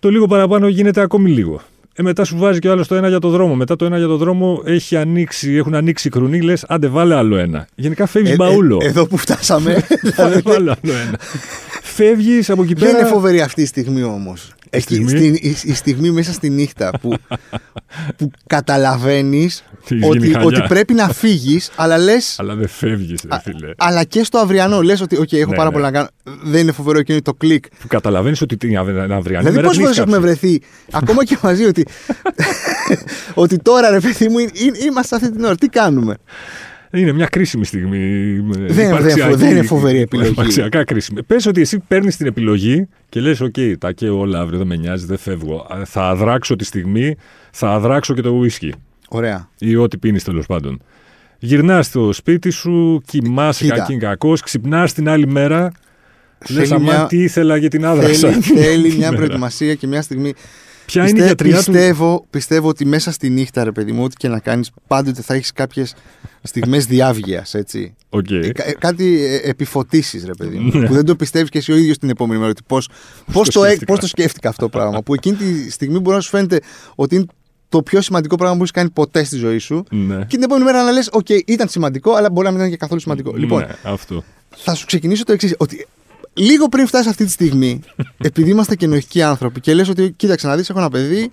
Το 0.00 0.10
λίγο 0.10 0.26
παραπάνω 0.26 0.68
γίνεται 0.68 1.00
ακόμη 1.00 1.30
λίγο. 1.30 1.60
Ε, 1.98 2.02
μετά 2.02 2.24
σου 2.24 2.36
βάζει 2.36 2.58
και 2.58 2.68
άλλος 2.68 2.88
το 2.88 2.94
ένα 2.94 3.08
για 3.08 3.18
το 3.18 3.28
δρόμο. 3.28 3.54
Μετά 3.54 3.76
το 3.76 3.84
ένα 3.84 3.98
για 3.98 4.06
το 4.06 4.16
δρόμο 4.16 4.62
έχει 4.64 4.96
ανοίξει, 4.96 5.54
έχουν 5.54 5.74
ανοίξει 5.74 6.08
κρουνί, 6.08 6.40
λες, 6.40 6.64
άντε 6.68 6.86
βάλε 6.86 7.14
άλλο 7.14 7.36
ένα. 7.36 7.66
Γενικά 7.74 8.06
φεύγεις 8.06 8.30
ε, 8.30 8.34
ε 8.34 8.36
μπαούλο. 8.36 8.78
Ε, 8.82 8.86
εδώ 8.86 9.06
που 9.06 9.16
φτάσαμε. 9.16 9.86
βάλε 10.16 10.40
άλλο 10.44 10.76
ένα. 10.82 11.18
Φεύγεις 11.82 12.50
από 12.50 12.62
εκεί 12.62 12.74
πέρα. 12.74 12.90
Δεν 12.90 13.00
είναι 13.00 13.08
φοβερή 13.08 13.40
αυτή 13.40 13.62
η 13.62 13.66
στιγμή 13.66 14.02
όμως. 14.02 14.54
Η, 14.70 14.80
στιγμή; 14.80 15.38
η, 15.64 15.74
στιγμή 15.74 16.10
μέσα 16.10 16.32
στη 16.32 16.50
νύχτα 16.50 16.90
που, 17.00 17.14
που 18.16 18.30
καταλαβαίνεις 18.46 19.64
ότι, 20.02 20.36
ότι 20.44 20.62
πρέπει 20.68 20.94
να 20.94 21.08
φύγεις, 21.08 21.70
αλλά 21.76 21.98
λε. 21.98 22.14
Αλλά 22.36 22.54
δεν 22.54 22.68
φεύγεις, 22.68 23.24
φίλε. 23.42 23.70
Αλλά 23.76 24.04
και 24.04 24.24
στο 24.24 24.38
αυριανό 24.38 24.82
λες 24.82 25.00
ότι, 25.00 25.16
OK, 25.20 25.32
έχω 25.32 25.50
ναι, 25.50 25.56
πάρα 25.56 25.68
ναι. 25.68 25.74
πολλά 25.74 25.90
να 25.90 25.92
κάνω. 25.92 26.08
Δεν 26.42 26.60
είναι 26.60 26.72
φοβερό 26.72 26.98
εκείνο 26.98 27.22
το 27.22 27.34
κλικ. 27.34 27.64
Που 27.80 27.86
καταλαβαίνεις 27.86 28.40
ότι 28.40 28.56
την 28.56 28.78
αυριανό. 28.78 29.22
Δηλαδή, 29.22 29.60
πόσε 29.60 29.80
φορέ 29.80 30.00
έχουμε 30.00 30.18
βρεθεί, 30.18 30.60
ακόμα 30.90 31.24
και 31.24 31.38
μαζί, 31.42 31.64
ότι, 31.64 31.86
ότι 33.34 33.56
τώρα 33.56 33.90
ρε 33.90 34.00
παιδί 34.00 34.28
μου, 34.28 34.36
είμαστε 34.86 35.16
αυτή 35.16 35.30
την 35.32 35.44
ώρα. 35.44 35.54
Τι 35.54 35.68
κάνουμε; 35.68 36.16
Είναι 36.96 37.12
μια 37.12 37.26
κρίσιμη 37.26 37.64
στιγμή. 37.64 38.40
Δεν, 38.50 38.96
δεν 39.36 39.50
είναι 39.50 39.62
φοβερή 39.62 40.00
επιλογή. 40.00 40.30
Υπαρξιακά 40.30 40.84
κρίσιμη. 40.84 41.22
Πες 41.22 41.46
ότι 41.46 41.60
εσύ 41.60 41.78
παίρνεις 41.88 42.16
την 42.16 42.26
επιλογή 42.26 42.88
και 43.08 43.20
λες: 43.20 43.42
OK, 43.42 43.78
τα 43.78 43.92
και 43.92 44.08
όλα 44.08 44.40
αύριο 44.40 44.58
δεν 44.58 44.66
με 44.66 44.76
νοιάζει, 44.76 45.06
δεν 45.06 45.18
φεύγω. 45.18 45.66
Θα 45.84 46.02
αδράξω 46.08 46.56
τη 46.56 46.64
στιγμή, 46.64 47.16
θα 47.50 47.70
αδράξω 47.70 48.14
και 48.14 48.20
το 48.20 48.30
ουίσκι. 48.30 48.72
Ωραία. 49.08 49.48
Ή 49.58 49.76
ό,τι 49.76 49.98
πίνεις 49.98 50.24
τέλος 50.24 50.46
πάντων. 50.46 50.82
Γυρνάς 51.38 51.86
στο 51.86 52.12
σπίτι 52.12 52.50
σου, 52.50 53.02
κοιμάσαι 53.06 53.66
κακήν 53.66 53.98
κακός, 53.98 54.40
ξυπνάς 54.40 54.92
την 54.92 55.08
άλλη 55.08 55.26
μέρα. 55.26 55.72
Λες, 56.48 56.70
μια... 56.70 57.06
τι 57.06 57.22
ήθελα 57.22 57.56
για 57.56 57.68
την 57.68 57.84
άδρασα. 57.84 58.30
Θέλει, 58.30 58.60
θέλει 58.60 58.94
μια 58.98 59.12
προετοιμασία 59.12 59.74
και 59.74 59.86
μια 59.86 60.02
στιγμή 60.02 60.34
Ποια 60.86 61.02
Πιστε, 61.02 61.16
είναι 61.16 61.24
η 61.24 61.26
γιατριά 61.26 61.56
πιστεύω, 61.56 62.16
του... 62.16 62.26
Πιστεύω 62.30 62.68
ότι 62.68 62.86
μέσα 62.86 63.12
στη 63.12 63.30
νύχτα, 63.30 63.64
ρε 63.64 63.72
παιδί 63.72 63.92
μου, 63.92 64.02
ό,τι 64.04 64.16
και 64.16 64.28
να 64.28 64.38
κάνεις, 64.38 64.70
πάντοτε 64.86 65.22
θα 65.22 65.34
έχεις 65.34 65.52
κάποιες 65.52 65.94
στιγμές 66.42 66.86
διάβγειας, 66.86 67.54
έτσι. 67.54 67.94
Okay. 68.10 68.50
Κά, 68.54 68.72
κάτι 68.78 69.24
ε, 69.24 69.48
επιφωτίσεις, 69.48 70.24
ρε 70.24 70.34
παιδί 70.38 70.58
μου. 70.58 70.78
Ναι. 70.78 70.86
που 70.86 70.94
δεν 70.94 71.04
το 71.04 71.16
πιστεύεις 71.16 71.50
και 71.50 71.58
εσύ 71.58 71.72
ο 71.72 71.76
ίδιος 71.76 71.98
την 71.98 72.10
επόμενη 72.10 72.40
μέρα. 72.40 72.52
Πώ 72.66 72.78
πώς 73.32 73.48
το, 73.48 73.62
πώς 73.86 73.98
το 73.98 74.06
σκέφτηκα 74.06 74.48
αυτό 74.48 74.62
το 74.62 74.68
πράγμα. 74.68 75.02
που 75.02 75.14
εκείνη 75.14 75.36
τη 75.36 75.70
στιγμή 75.70 75.98
μπορεί 75.98 76.16
να 76.16 76.22
σου 76.22 76.30
φαίνεται 76.30 76.60
ότι 76.94 77.14
είναι 77.14 77.26
το 77.68 77.82
πιο 77.82 78.00
σημαντικό 78.00 78.36
πράγμα 78.36 78.54
που 78.56 78.62
έχεις 78.62 78.72
κάνει 78.72 78.90
ποτέ 78.90 79.24
στη 79.24 79.36
ζωή 79.36 79.58
σου. 79.58 79.84
Ναι. 79.90 80.18
Και 80.18 80.24
την 80.26 80.42
επόμενη 80.42 80.64
μέρα 80.64 80.82
να 80.82 80.90
λες: 80.90 81.08
OK, 81.12 81.30
ήταν 81.46 81.68
σημαντικό, 81.68 82.14
αλλά 82.14 82.30
μπορεί 82.30 82.46
να 82.46 82.50
μην 82.50 82.60
ήταν 82.60 82.70
και 82.70 82.76
καθόλου 82.76 83.00
σημαντικό. 83.00 83.32
Ναι, 83.32 83.38
λοιπόν, 83.38 83.66
αυτό. 83.82 84.24
θα 84.56 84.74
σου 84.74 84.86
ξεκινήσω 84.86 85.24
το 85.24 85.32
εξής: 85.32 85.54
Ότι 85.58 85.86
λίγο 86.36 86.68
πριν 86.68 86.86
φτάσει 86.86 87.08
αυτή 87.08 87.24
τη 87.24 87.30
στιγμή, 87.30 87.80
επειδή 88.28 88.50
είμαστε 88.50 88.74
και 88.74 88.86
νοητικοί 88.86 89.22
άνθρωποι 89.22 89.60
και 89.60 89.74
λες 89.74 89.88
ότι 89.88 90.12
κοίταξε 90.16 90.46
να 90.46 90.56
δεις, 90.56 90.70
έχω 90.70 90.78
ένα 90.78 90.90
παιδί, 90.90 91.30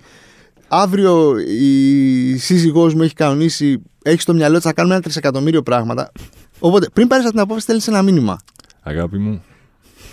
αύριο 0.68 1.38
η 1.38 2.36
σύζυγός 2.36 2.94
μου 2.94 3.02
έχει 3.02 3.14
κανονίσει, 3.14 3.82
έχει 4.02 4.20
στο 4.20 4.34
μυαλό 4.34 4.56
της 4.56 4.64
να 4.64 4.72
κάνουμε 4.72 4.94
ένα 4.94 5.02
τρισεκατομμύριο 5.02 5.62
πράγματα. 5.62 6.12
Οπότε 6.58 6.88
πριν 6.92 7.06
πάρεις 7.06 7.24
αυτή 7.24 7.36
την 7.36 7.44
απόφαση, 7.44 7.66
θέλεις 7.66 7.88
ένα 7.88 8.02
μήνυμα. 8.02 8.38
Αγάπη 8.82 9.18
μου. 9.18 9.42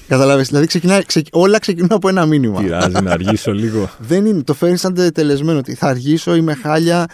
Κατάλαβες, 0.08 0.48
δηλαδή 0.48 0.66
ξεκινά, 0.66 1.04
όλα 1.32 1.60
ξεκινούν 1.60 1.92
από 1.92 2.10
ένα 2.10 2.26
μήνυμα. 2.26 2.62
Πειράζει 2.62 3.02
να 3.04 3.12
αργήσω 3.12 3.52
λίγο. 3.54 3.90
Δεν 4.10 4.26
είναι, 4.26 4.44
το 4.44 4.54
φέρνεις 4.54 4.80
σαν 4.80 5.12
τελεσμένο 5.14 5.60
ότι 5.60 5.76
θα 5.76 5.88
αργήσω, 5.88 6.36
είμαι 6.36 6.54
χάλια. 6.54 7.06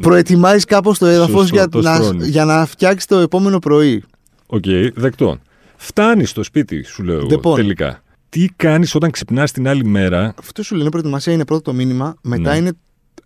Προετοιμάζεις 0.00 0.64
κάπως 0.64 0.98
το 0.98 1.06
έδαφος 1.06 1.50
για, 1.50 1.68
να, 1.72 2.00
για 2.20 2.44
να 2.44 2.66
φτιάξεις 2.66 3.06
το 3.06 3.18
επόμενο 3.18 3.58
πρωί. 3.58 4.04
OK, 4.46 4.64
okay, 4.66 4.88
δεκτό. 4.94 5.38
Φτάνεις 5.84 6.30
στο 6.30 6.42
σπίτι, 6.42 6.82
σου 6.82 7.02
λέω 7.02 7.20
λοιπόν, 7.20 7.56
τελικά. 7.56 8.02
Τι 8.28 8.46
κάνεις 8.56 8.94
όταν 8.94 9.10
ξυπνάς 9.10 9.52
την 9.52 9.68
άλλη 9.68 9.84
μέρα; 9.84 10.34
Αυτό 10.38 10.62
σου 10.62 10.74
λένε 10.74 10.90
προετοιμασία 10.90 11.32
είναι 11.32 11.44
πρώτο 11.44 11.62
το 11.62 11.72
μήνυμα. 11.72 12.14
Μετά 12.22 12.50
ναι. 12.50 12.56
είναι. 12.56 12.72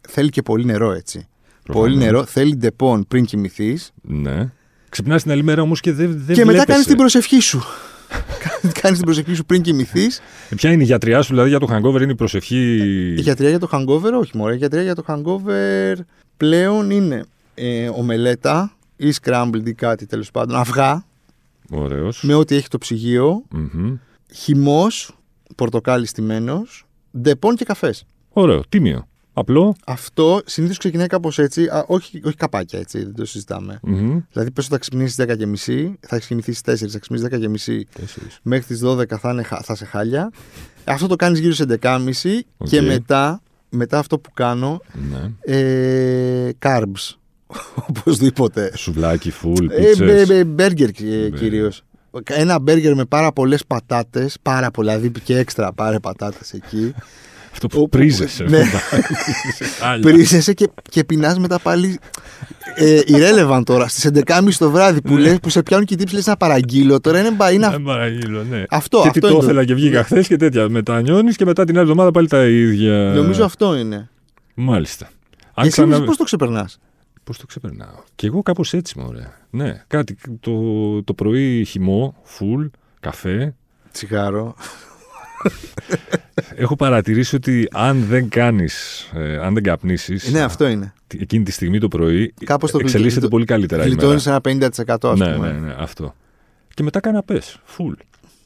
Θέλει 0.09 0.29
και 0.29 0.43
πολύ 0.43 0.65
νερό, 0.65 0.93
έτσι. 0.93 1.29
Πολύ 1.73 1.97
νερό. 1.97 2.25
Θέλει 2.25 2.57
Depon 2.57 3.07
πριν 3.09 3.25
κοιμηθείς. 3.25 3.93
Ναι. 4.03 4.53
Ξυπνάς 4.89 5.23
την 5.23 5.31
άλλη 5.31 5.43
μέρα 5.43 5.63
όμως 5.63 5.81
και 5.81 5.93
δεν. 5.93 6.23
δεν 6.25 6.37
και 6.37 6.45
μετά 6.45 6.65
κάνεις 6.65 6.87
την 6.87 6.97
προσευχή 6.97 7.41
σου. 7.41 7.63
κάνεις 8.81 8.97
την 8.97 9.07
προσευχή 9.07 9.35
σου 9.35 9.45
πριν 9.45 9.63
κοιμηθείς. 9.63 10.21
Ε, 10.51 10.55
ποια 10.55 10.73
είναι 10.73 10.83
η 10.83 10.87
γιατριά 10.87 11.23
σου, 11.23 11.33
δηλαδή 11.33 11.49
για 11.49 11.59
το 11.59 11.67
hangover 11.71 12.03
είναι 12.03 12.13
η 12.13 12.15
προσευχή; 12.17 12.77
Η 13.17 13.21
γιατριά 13.21 13.49
για 13.49 13.59
το 13.59 13.69
hangover, 13.73 14.13
όχι 14.21 14.37
μόνο. 14.37 14.53
Η 14.53 14.57
γιατριά 14.57 14.83
για 14.83 14.95
το 14.95 15.05
hangover 15.07 15.95
πλέον 16.37 16.91
είναι 16.91 17.25
ε, 17.55 17.89
ομελέτα 17.89 18.77
ή 18.97 19.13
scrambled 19.23 19.67
ή 19.67 19.73
κάτι 19.73 20.07
τέλος 20.07 20.31
πάντων. 20.31 20.57
Αυγά. 20.57 21.05
Ωραίος. 21.71 22.23
Με 22.23 22.35
ό,τι 22.35 22.55
έχει 22.55 22.69
το 22.69 22.79
ψυγείο. 22.79 23.43
Mm-hmm. 23.57 23.99
Χυμός, 24.35 25.19
πορτοκάλι 25.57 26.07
στυμμένος, 26.07 26.87
Depon 27.21 27.57
και 27.57 27.65
καφές. 27.65 28.05
Ωραίο, 28.29 28.61
τίμιο. 28.69 29.09
Απλό. 29.39 29.75
Αυτό 29.87 30.41
συνήθως 30.45 30.79
ξεκινάει 30.79 31.07
κάπως 31.07 31.39
έτσι. 31.39 31.65
Α, 31.67 31.85
όχι, 31.89 32.21
όχι 32.25 32.37
καπάκια 32.37 32.79
έτσι, 32.79 32.99
δεν 33.05 33.15
το 33.15 33.25
συζητάμε. 33.25 33.79
Μμμ. 33.83 34.21
Δηλαδή, 34.33 34.51
πες 34.51 34.65
ότι 34.65 34.73
θα 34.73 34.79
ξυπνήσεις 34.79 35.17
10 35.17 35.37
και 35.37 35.47
μισή, 35.47 35.99
θα 36.01 36.17
έχεις 36.17 36.29
κοιμηθεί 36.29 36.59
στις 36.59 36.73
4, 36.73 36.91
θα 36.91 36.99
ξυπνήσεις 36.99 37.27
10 37.27 37.39
και 37.41 37.49
μισή, 37.49 37.87
Τέσσερις. 37.95 38.39
μέχρι 38.43 38.67
τις 38.67 38.81
12 38.85 39.17
θα, 39.19 39.31
είναι, 39.31 39.43
χα- 39.43 39.63
θα 39.63 39.75
'σαι 39.75 39.85
χάλια. 39.85 40.31
Αυτό 40.85 41.07
το 41.07 41.17
κάνεις 41.17 41.39
γύρω 41.39 41.53
σε 41.55 41.63
11.30 41.63 42.47
και 42.65 42.79
Οκ. 42.79 42.85
μετά, 42.87 43.43
μετά 43.69 43.99
αυτό 43.99 44.19
που 44.19 44.31
κάνω, 44.35 44.81
Ναι. 45.11 45.55
ε, 45.55 46.51
carbs. 46.59 47.15
Οπωσδήποτε. 47.89 48.71
Σουβλάκι, 48.77 49.33
full, 49.43 49.71
Ε, 49.71 49.77
πίτσες. 49.77 49.99
μπε- 49.99 50.27
μπε- 50.27 50.45
Μπέργκερ 50.47 50.91
κυρίως. 50.91 51.83
Ένα 52.25 52.59
μπέργκερ 52.59 52.95
με 52.95 53.05
πάρα 53.05 53.33
πολλές 53.33 53.65
πατάτες, 53.67 54.37
πάρα 54.43 54.71
πολλά, 54.71 54.97
δηλαδή 54.99 55.21
και 55.21 55.37
έξτρα 55.39 55.73
πάρε 55.73 55.99
πατάτες 55.99 56.53
εκεί. 56.53 56.95
Αυτό 57.53 57.67
που 57.67 57.79
όπου- 57.81 57.89
πρίζεσαι. 57.89 58.45
ναι. 58.45 58.63
Χάλια. 59.79 60.01
Πρίζεσαι 60.13 60.53
και, 60.53 60.69
και 60.91 61.05
πεινάς 61.05 61.39
μετά 61.39 61.59
πάλι. 61.59 61.99
Ε, 62.75 63.01
irrelevant 63.07 63.63
τώρα, 63.65 63.89
στις 63.89 64.05
11.30 64.05 64.59
το 64.59 64.71
βράδυ 64.71 65.01
που, 65.03 65.17
λες, 65.17 65.39
που 65.43 65.49
σε 65.49 65.63
πιάνουν 65.63 65.87
και 65.87 65.95
οι 65.95 65.97
τύψει 65.97 66.15
λες 66.15 66.27
να 66.27 66.37
παραγγείλω. 66.37 67.01
Τώρα 67.01 67.19
είναι, 67.21 67.31
μπα- 67.31 67.51
είναι 67.53 67.69
Ναι. 67.69 67.75
Ε, 67.75 67.79
παραγγείλω, 67.79 68.45
ναι. 68.45 68.65
αυτό. 68.71 69.01
και 69.03 69.09
αυτό 69.09 69.13
τι 69.13 69.21
το 69.21 69.27
είναι 69.29 69.37
το- 69.39 69.45
ήθελα 69.45 69.65
και 69.65 69.75
βγήκα 69.75 70.05
χθες 70.05 70.27
και 70.27 70.37
τέτοια. 70.37 70.69
Μετανιώνει 70.69 71.33
και 71.33 71.45
μετά 71.45 71.65
την 71.65 71.75
άλλη 71.75 71.83
εβδομάδα 71.83 72.11
πάλι 72.11 72.29
τα 72.29 72.45
ίδια. 72.47 72.93
Νομίζω 73.15 73.45
αυτό 73.45 73.77
είναι. 73.77 74.09
Μάλιστα. 74.55 75.09
Αν 75.55 75.67
Εσύ 75.67 75.71
ξανα... 75.73 76.03
πώ 76.05 76.17
το 76.17 76.25
ξεπερνάς; 76.25 76.79
Πώς 77.27 77.39
το 77.39 77.47
ξεπερνάω; 77.47 77.99
Και 78.15 78.27
εγώ 78.27 78.43
κάπως 78.43 78.73
έτσι, 78.75 78.99
μωρέ. 78.99 79.33
Ναι, 79.51 79.83
κάτι 79.87 80.17
το, 80.41 80.53
το 81.03 81.15
πρωί 81.15 81.65
χυμό, 81.65 82.15
full, 82.39 82.71
καφέ. 83.01 83.55
Τσιγάρο. 83.93 84.55
Έχω 86.55 86.77
παρατηρήσει 86.77 87.37
ότι 87.37 87.69
αν 87.73 88.05
δεν 88.05 88.29
κάνεις, 88.29 89.03
ε, 89.15 89.37
αν 89.39 89.55
δεν 89.55 89.63
καπνίσεις, 89.63 90.31
ναι, 90.33 90.41
αυτό 90.43 90.67
είναι. 90.67 90.93
εκείνη 91.19 91.45
τη 91.45 91.51
στιγμή 91.51 91.79
το 91.81 91.89
πρωί, 91.89 92.35
Κάπως 92.45 92.71
το 92.71 92.79
εξελίσσεται 92.79 93.11
γλιτω- 93.13 93.31
πολύ 93.31 93.45
καλύτερα 93.45 93.83
η 93.83 93.87
Γλιτώνεις 93.87 94.25
μέρα. 94.27 94.41
ένα 94.45 94.69
50% 94.71 95.11
ας 95.11 95.19
Ναι, 95.19 95.35
πούμε. 95.35 95.53
ναι, 95.53 95.59
ναι, 95.59 95.75
αυτό. 95.79 96.15
Και 96.75 96.83
μετά 96.83 97.01
καναπές, 97.01 97.61
full. 97.77 97.95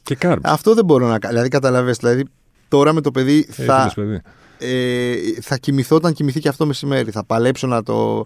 Και 0.03 0.17
carbs. 0.21 0.37
Αυτό 0.41 0.73
δεν 0.73 0.85
μπορώ 0.85 1.07
να 1.07 1.19
κάνω. 1.19 1.33
Δηλαδή, 1.33 1.49
καταλαβες, 1.49 1.97
δηλαδή, 1.97 2.23
τώρα 2.67 2.93
με 2.93 3.01
το 3.01 3.11
παιδί 3.11 3.45
Ε, 3.57 3.63
θα, 3.63 3.85
ήθελες, 3.89 3.93
παιδί; 3.93 4.21
ε, 4.73 5.15
θα 5.41 5.57
κοιμηθώ 5.57 5.95
όταν 5.95 6.13
κοιμηθεί 6.13 6.39
και 6.39 6.49
αυτό 6.49 6.65
μεσημέρι. 6.65 7.11
Θα 7.11 7.23
παλέψω 7.25 7.67
να 7.67 7.83
το 7.83 8.25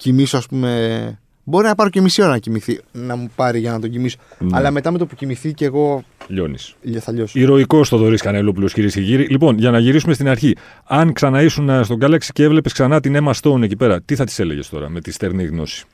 κοιμήσω, 0.00 0.36
ας 0.36 0.46
πούμε. 0.46 1.20
Μπορεί 1.44 1.66
να 1.66 1.74
πάρω 1.74 1.90
και 1.90 2.00
μισή 2.00 2.22
ώρα 2.22 2.30
να 2.30 2.38
κοιμηθεί, 2.38 2.80
να 2.92 3.16
μου 3.16 3.30
πάρει 3.34 3.58
για 3.58 3.72
να 3.72 3.80
τον 3.80 3.90
κοιμήσω. 3.90 4.16
Ναι. 4.38 4.56
Αλλά 4.56 4.70
μετά 4.70 4.90
με 4.90 4.98
το 4.98 5.06
που 5.06 5.14
κοιμηθεί 5.14 5.54
και 5.54 5.64
εγώ 5.64 6.04
Λιώνεις. 6.26 6.74
θα 7.00 7.12
λιώσω. 7.12 7.38
Ηρωικό 7.38 7.80
το 7.88 7.96
Δωρής 7.96 8.22
Κανελόπουλος, 8.22 8.72
κυρίες 8.72 8.94
και 8.94 9.02
κύριοι. 9.02 9.26
Λοιπόν, 9.26 9.58
για 9.58 9.70
να 9.70 9.78
γυρίσουμε 9.78 10.14
στην 10.14 10.28
αρχή. 10.28 10.56
Αν 10.84 11.12
ξαναήσουν 11.12 11.84
στον 11.84 11.98
Galaxy 12.02 12.28
και 12.32 12.42
έβλεπες 12.42 12.72
ξανά 12.72 13.00
την 13.00 13.16
Emma 13.18 13.32
Stone 13.40 13.62
εκεί 13.62 13.76
πέρα, 13.76 14.00
τι 14.00 14.14
θα 14.14 14.24
τη 14.24 14.34
έλεγες 14.38 14.68
τώρα 14.68 14.88
με 14.88 15.00
τη 15.00 15.12
στερνή 15.12 15.44
γνώση; 15.44 15.84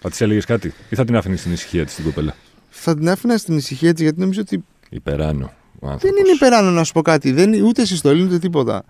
Θα 0.00 0.10
τη 0.10 0.24
έλεγες 0.24 0.44
κάτι 0.44 0.74
ή 0.88 0.94
θα 0.94 1.04
την 1.04 1.16
άφηνες 1.16 1.40
στην 1.40 1.52
ησυχία 1.52 1.84
της 1.84 1.94
την 1.94 2.04
κοπέλα; 2.04 2.34
Θα 2.70 2.94
την 2.94 3.08
άφηνα 3.08 3.36
στην 3.36 3.56
ησυχία 3.56 3.92
της 3.92 4.02
γιατί 4.02 4.20
νομίζω 4.20 4.40
ότι 4.40 4.64
Υπεράνω. 4.90 5.44
Ο 5.44 5.86
δεν 5.86 5.90
άνθρωπος. 5.90 6.20
είναι 6.20 6.30
υπεράνω 6.34 6.70
να 6.70 6.84
σου 6.84 6.92
πω 6.92 7.02
κάτι. 7.02 7.32
Δεν, 7.32 7.52
είναι 7.52 7.66
ούτε 7.66 7.84
συστολή 7.84 8.22
ούτε 8.22 8.38
τίποτα. 8.38 8.84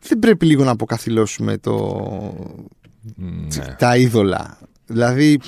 Δεν 0.00 0.18
πρέπει 0.18 0.46
λίγο 0.46 0.64
να 0.64 0.70
αποκαθηλώσουμε 0.70 1.58
το... 1.58 1.74
Ναι. 3.16 3.74
τα 3.78 3.96
είδωλα. 3.96 4.58
Δηλαδή 4.86 5.40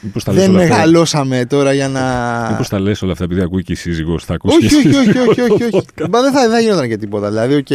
Μήπως 0.00 0.24
τα 0.24 0.32
λες 0.32 0.42
δεν 0.42 0.50
όλα 0.54 0.62
αυτά- 0.62 0.74
μεγαλώσαμε 0.76 1.46
τώρα 1.46 1.72
για 1.72 1.88
να. 1.88 2.02
Μήπως 2.50 2.68
τα 2.68 2.78
λες 2.80 3.02
όλα 3.02 3.12
αυτά 3.12 3.24
επειδή 3.24 3.40
ακούει 3.40 3.62
και 3.62 3.72
η 3.72 3.76
σύζυγος, 3.76 4.24
θα 4.24 4.34
ακούσει 4.34 4.56
Όχι, 4.56 4.68
και 4.68 4.74
η 4.74 4.78
όχι, 4.90 4.96
όχι, 4.98 5.04
σύζυγος 5.06 5.28
όχι, 5.28 5.40
όχι, 5.40 5.58
το 5.70 5.76
όχι. 5.76 5.86
podcast. 5.96 6.08
Μα 6.10 6.20
δεν 6.20 6.32
θα, 6.32 6.40
δεν 6.40 6.50
θα 6.50 6.60
γινόταν 6.60 6.88
και 6.88 6.96
τίποτα. 6.96 7.28
Δηλαδή, 7.28 7.54
οκ. 7.54 7.66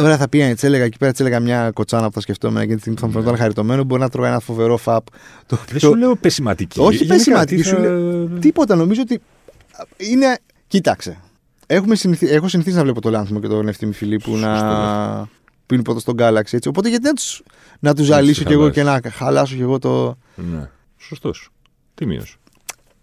Ωραία, 0.00 0.16
θα 0.16 0.28
πήγαινε, 0.28 0.54
της 0.54 0.62
έλεγα 0.62 0.84
εκεί 0.84 0.98
πέρα, 0.98 1.10
της 1.10 1.20
έλεγα 1.20 1.40
μια 1.40 1.70
κοτσάνα 1.70 2.06
που 2.06 2.12
θα 2.12 2.20
σκεφτόμουν 2.20 2.56
εκείνη 2.56 2.74
τη 2.74 2.80
στιγμή 2.80 2.96
που 2.96 3.00
θα 3.04 3.06
μου 3.08 3.12
φαινόταν 3.18 3.38
χαριτωμένο. 3.38 3.84
Μπορεί 3.84 4.00
να 4.00 4.08
τρώγα 4.08 4.28
ένα 4.28 4.40
φοβερό 4.40 4.76
φαπ. 4.76 5.06
Το 5.46 5.56
Δεν 5.56 5.58
οποίο- 5.66 5.78
σου 5.78 5.94
λέω 5.94 6.16
πεσηματική. 6.16 6.80
Όχι 6.80 6.96
Γενικά, 6.96 7.14
πεσηματική, 7.14 7.56
τι 7.62 7.68
σου 7.68 7.74
θα- 7.74 7.80
λέω- 7.80 8.26
Τίποτα, 8.40 8.74
νομίζω 8.76 9.00
ότι 9.02 9.20
είναι. 9.96 10.38
Κοίταξε. 10.66 11.16
Έχουμε 11.66 11.94
συνηθί... 11.94 12.26
Έχω 12.28 12.48
συνηθίσει 12.48 12.76
να 12.76 12.82
βλέπω 12.82 13.00
το 13.00 13.10
Λάνθιμο 13.10 13.40
και 13.40 13.46
τον 13.48 13.68
Ευθύμη 13.68 13.92
Φιλίππου 13.92 14.30
Σωστό, 14.30 15.28
να 15.68 15.74
πίνουν 15.76 15.84
ποτό 15.84 16.00
στον 16.00 16.14
Galaxy 16.18 16.52
έτσι. 16.52 16.68
Οπότε 16.68 16.88
γιατί 16.88 17.04
να 17.04 17.12
του 17.12 17.22
να 17.80 17.94
τους 17.94 18.08
Να 18.08 18.14
ζαλίσω 18.14 18.34
τους 18.40 18.44
κι 18.48 18.52
εγώ 18.52 18.70
και 18.70 18.80
χαλάσεις. 18.82 19.04
να 19.04 19.10
χαλάσω 19.10 19.54
κι 19.54 19.60
εγώ 19.62 19.78
το. 19.78 20.18
Ναι. 20.34 20.68
Σωστός. 20.98 21.48
Τιμίος. 21.94 22.36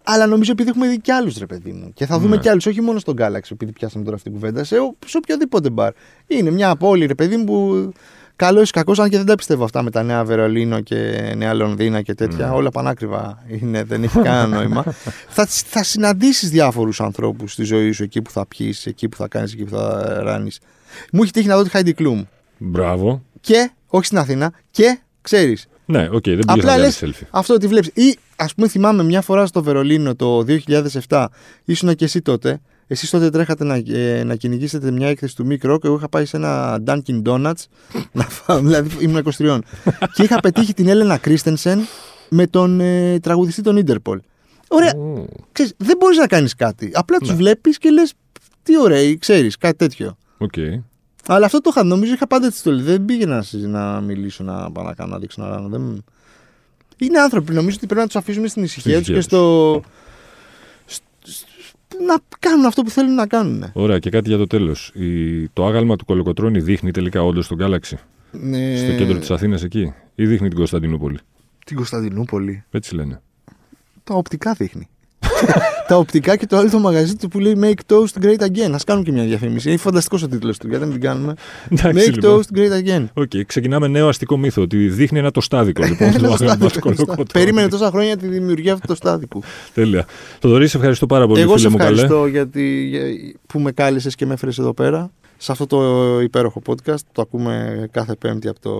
Αλλά 0.04 0.26
νομίζω 0.28 0.52
επειδή 0.52 0.70
έχουμε 0.70 0.88
δει 0.88 1.00
κι 1.00 1.12
άλλους, 1.12 1.38
ρε 1.38 1.46
παιδί 1.46 1.72
μου. 1.72 1.92
Και 1.94 2.06
θα 2.06 2.20
δούμε 2.20 2.36
Ναι. 2.36 2.42
κι 2.42 2.50
άλλους, 2.50 2.66
όχι 2.66 2.82
μόνο 2.82 3.00
στον 3.00 3.16
Galaxy, 3.18 3.52
επειδή 3.52 3.72
πιάσαμε 3.72 4.04
τώρα 4.04 4.16
αυτή 4.16 4.30
την 4.30 4.40
κουβέντα, 4.40 4.64
σε, 4.64 4.76
ο- 4.78 4.96
σε 5.06 5.18
οποιοδήποτε 5.18 5.70
μπαρ. 5.70 5.92
Είναι 6.28 6.52
μια 6.52 6.76
πόλη, 6.76 7.06
ρε 7.06 7.16
παιδί 7.16 7.38
μου, 7.38 7.44
που 7.44 7.92
καλός 8.36 8.70
ή 8.70 8.72
κακός, 8.72 9.00
αν 9.00 9.10
και 9.10 9.18
δεν 9.18 9.26
τα 9.26 9.36
πιστεύω 9.36 9.64
αυτά 9.64 9.82
με 9.82 9.90
τα 9.92 10.04
νέα 10.04 10.24
Βερολίνο 10.26 10.80
και 10.82 11.34
νέα 11.38 11.54
Λονδίνα 11.54 12.02
και 12.02 12.14
τέτοια. 12.14 12.48
Ναι. 12.48 12.54
Όλα 12.54 12.70
πανάκριβα 12.72 13.44
είναι, 13.48 13.84
δεν 13.84 14.04
έχει 14.04 14.20
κανένα 14.20 14.48
νόημα. 14.48 14.84
θα, 15.36 15.46
θα 15.46 15.84
συναντήσεις 15.84 16.50
διάφορους 16.50 17.02
ανθρώπους 17.02 17.52
στη 17.52 17.64
ζωή 17.64 17.92
σου 17.92 18.04
εκεί 18.04 18.22
που 18.22 18.32
θα 18.32 18.46
πιεις, 18.46 18.86
εκεί 18.86 19.10
που 19.10 19.18
θα 19.18 19.28
κάνεις, 19.28 19.54
εκεί 19.54 19.64
που 19.64 19.76
θα 19.76 20.16
ράνεις. 20.24 20.60
Μου 21.12 21.24
έχει 21.24 21.32
τύχει 21.32 21.48
να 21.48 21.58
δω 21.58 21.64
τη 21.64 21.70
Heidi 21.74 21.92
Klum. 22.02 22.24
Μπράβο. 22.58 23.24
Και, 23.42 23.72
όχι 23.88 24.06
στην 24.06 24.18
Αθήνα, 24.18 24.54
και 24.72 25.00
ξέρεις, 25.22 25.68
Ναι, 25.86 26.04
οκ, 26.12 26.12
δεν 26.12 26.22
πήγες 26.24 26.44
Απλά 26.48 26.66
να 26.72 26.78
λες, 26.78 27.00
κάνεις 27.00 27.18
selfie. 27.20 27.28
αυτό 27.32 27.54
ότι 27.54 27.68
βλέπεις. 27.68 28.06
Ή 28.06 28.18
ας 28.36 28.54
πούμε, 28.56 28.68
θυμάμαι 28.68 29.04
μια 29.04 29.22
φορά 29.22 29.46
στο 29.46 29.64
Βερολίνο 29.64 30.16
το 30.16 30.44
2007, 31.08 31.26
ήσουν 31.66 31.96
και 31.96 32.06
εσύ 32.06 32.22
τότε. 32.22 32.62
Εσείς 32.88 33.10
τότε 33.10 33.30
τρέχατε 33.30 33.64
να, 33.64 33.76
ε, 33.88 34.24
να 34.24 34.36
κυνηγήσετε 34.36 34.92
μια 34.92 35.08
έκθεση 35.08 35.36
του 35.36 35.46
Μιρό 35.46 35.80
και 35.80 35.88
εγώ 35.88 35.96
είχα 35.96 36.10
πάει 36.10 36.26
σε 36.26 36.38
ένα 36.38 36.82
Dunkin' 36.88 37.22
Donuts. 37.26 37.64
να 38.12 38.24
φάω, 38.24 38.60
δηλαδή 38.60 39.04
ήμουν 39.06 39.24
23. 39.38 39.60
και 40.14 40.24
είχα 40.24 40.40
πετύχει 40.40 40.74
την 40.74 40.88
Έλενα 40.88 41.18
Κρίστενσεν 41.18 41.80
με 42.30 42.48
τον 42.48 42.80
ε, 42.80 43.20
τραγουδιστή 43.20 43.62
των 43.62 43.84
Interpol. 43.86 44.18
Ωραία, 44.68 44.92
Ω, 44.96 45.26
ξέρεις, 45.52 45.74
δεν 45.78 45.98
μπορείς 46.00 46.18
να 46.18 46.28
κάνεις 46.28 46.56
κάτι. 46.56 46.90
Απλά 46.94 47.18
τους 47.18 47.30
Ναι. 47.30 47.36
βλέπεις 47.36 47.78
και 47.78 47.90
λες. 47.90 48.14
Τι 48.64 48.80
ωραίοι, 48.80 49.18
ξέρεις, 49.18 49.58
κάτι 49.58 49.76
τέτοιο. 49.78 50.18
Οκ. 50.38 50.54
Αλλά 51.28 51.46
αυτό 51.46 51.62
το 51.62 51.70
είχα, 51.74 51.84
νομίζω 51.84 52.14
είχα 52.14 52.28
πάντα 52.28 52.50
τη 52.50 52.56
συστολή. 52.58 52.82
Δεν 52.82 53.06
πήγαινα 53.06 53.36
να, 53.36 53.42
συζη- 53.42 53.68
να 53.70 54.02
μιλήσω, 54.02 54.44
να 54.44 54.72
πάω 54.72 54.84
να 54.84 54.94
κάνω, 54.94 55.12
να 55.12 55.20
δείξω 55.20 55.42
να 55.42 55.50
κάνω. 55.50 55.68
Δεν... 55.68 56.04
Είναι 56.98 57.20
άνθρωποι, 57.20 57.54
νομίζω 57.54 57.76
ότι 57.78 57.86
πρέπει 57.86 58.02
να 58.02 58.06
τους 58.08 58.16
αφήσουμε 58.16 58.48
στην 58.48 58.64
ησυχία 58.64 58.92
τους 58.92 59.02
ησυχία 59.02 59.16
και 59.16 59.22
στο. 59.22 59.82
σ- 60.86 61.02
σ- 61.24 61.46
να 62.06 62.16
κάνουν 62.40 62.66
αυτό 62.66 62.82
που 62.84 62.90
θέλουν 62.90 63.14
να 63.16 63.28
κάνουν. 63.28 63.70
Ωραία, 63.74 64.00
και 64.00 64.10
κάτι 64.10 64.30
για 64.30 64.38
το 64.38 64.48
τέλος. 64.48 64.94
Το 65.54 65.66
άγαλμα 65.66 65.96
του 65.96 66.06
Κολοκοτρώνη 66.06 66.60
δείχνει 66.60 66.92
τελικά 66.92 67.24
όντως 67.24 67.48
τον 67.48 67.58
Galaxy. 67.62 67.94
Ναι. 68.32 68.76
Στο 68.78 68.96
κέντρο 68.96 69.18
της 69.20 69.32
Αθήνας 69.32 69.64
εκεί. 69.64 69.94
Ή 70.16 70.26
δείχνει 70.26 70.48
την 70.48 70.58
Κωνσταντινούπολη. 70.58 71.18
Την 71.66 71.76
Κωνσταντινούπολη. 71.76 72.64
Έτσι 72.72 72.96
λένε. 72.96 73.22
Τα 74.04 74.14
οπτικά 74.14 74.54
δείχνει. 74.54 74.88
Τα 75.88 75.98
οπτικά 75.98 76.36
και 76.36 76.46
το 76.46 76.58
άλλο 76.58 76.70
το 76.70 76.80
μαγαζί 76.80 77.16
του 77.16 77.28
που 77.28 77.40
λέει 77.40 77.58
Make 77.62 77.94
Toast 77.94 78.24
Great 78.26 78.40
Again. 78.40 78.72
Α 78.72 78.78
κάνουμε 78.86 79.06
και 79.06 79.12
μια 79.12 79.24
διαφήμιση. 79.24 79.70
Είναι 79.70 79.78
φανταστικός 79.78 80.24
ο 80.24 80.28
τίτλος 80.28 80.58
του, 80.58 80.68
γιατί 80.68 80.84
δεν 80.84 80.92
την 80.94 81.02
κάνουμε. 81.02 81.34
Εντάξει, 81.70 82.10
Make 82.10 82.14
λοιπόν. 82.14 82.42
Toast 82.44 82.58
Great 82.58 82.72
Again. 82.84 83.06
OK, 83.14 83.32
ξεκινάμε 83.46 83.88
νέο 83.88 84.08
αστικό 84.08 84.38
μύθο. 84.38 84.62
Ότι 84.62 84.88
δείχνει 84.88 85.20
ένα 85.20 85.32
τοστάδικο 85.32 85.84
λοιπόν. 85.90 85.98
το 85.98 86.04
Ένα 86.18 86.28
άγαλμα 86.28 86.36
τοστάδικο, 86.38 86.48
του 86.48 86.54
ένα 86.66 86.70
τοστάδικο. 86.70 86.96
Κολοκοτρώνη. 86.96 87.30
Περίμενε 87.46 87.68
τόσα 87.68 87.90
χρόνια 87.90 88.18
τη 88.18 88.28
δημιουργία 88.28 88.74
αυτού 88.74 88.88
του 88.88 88.96
τοστάδικου. 88.96 89.42
Τέλεια. 89.74 90.06
Θοδωρή, 90.40 90.68
σε 90.68 90.78
ευχαριστώ 90.78 91.06
πάρα 91.06 91.28
πολύ, 91.28 91.42
Εγώ 91.42 91.52
σε 91.52 91.58
φίλε 91.58 91.70
μου 91.70 91.78
καλέ. 91.78 91.92
ευχαριστώ 92.02 92.26
γιατί, 92.28 92.86
για- 92.90 93.36
που 93.48 93.60
με 93.60 93.72
κάλεσες 93.72 94.16
και 94.16 94.26
με 94.26 94.34
έφερες 94.34 94.58
εδώ 94.58 94.74
πέρα. 94.74 95.12
Σε 95.38 95.52
αυτό 95.52 95.66
το 95.66 96.20
υπέροχο 96.22 96.62
podcast. 96.66 97.00
Το 97.12 97.22
ακούμε 97.22 97.86
κάθε 97.92 98.16
Πέμπτη 98.16 98.48
από 98.48 98.60
το, 98.60 98.72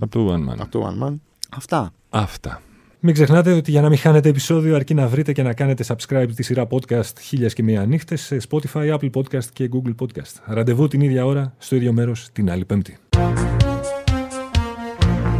Από 0.00 0.10
το 0.10 0.32
One 0.34 0.52
Man. 0.52 0.56
από 0.58 0.70
το 0.70 0.94
One 1.00 1.06
Man. 1.08 1.14
Αυτά. 1.56 1.92
Αυτά. 2.10 2.62
Μην 3.04 3.14
ξεχνάτε 3.14 3.52
ότι 3.52 3.70
για 3.70 3.80
να 3.80 3.88
μην 3.88 3.98
χάνετε 3.98 4.28
επεισόδιο 4.28 4.74
αρκεί 4.74 4.94
να 4.94 5.08
βρείτε 5.08 5.32
και 5.32 5.42
να 5.42 5.52
κάνετε 5.52 5.84
subscribe 5.86 6.28
τη 6.34 6.42
σειρά 6.42 6.66
podcast 6.70 7.18
χίλιας 7.20 7.54
και 7.54 7.62
μία 7.62 7.84
νύχτες 7.84 8.20
σε 8.20 8.36
Spotify, 8.48 8.98
Apple 8.98 9.10
Podcast 9.10 9.44
και 9.52 9.70
Google 9.72 9.94
Podcast. 10.02 10.40
Ραντεβού 10.44 10.88
την 10.88 11.00
ίδια 11.00 11.24
ώρα, 11.24 11.54
στο 11.58 11.76
ίδιο 11.76 11.92
μέρος, 11.92 12.28
την 12.32 12.50
άλλη 12.50 12.64
Πέμπτη. 12.64 12.96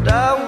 Darling, 0.04 0.41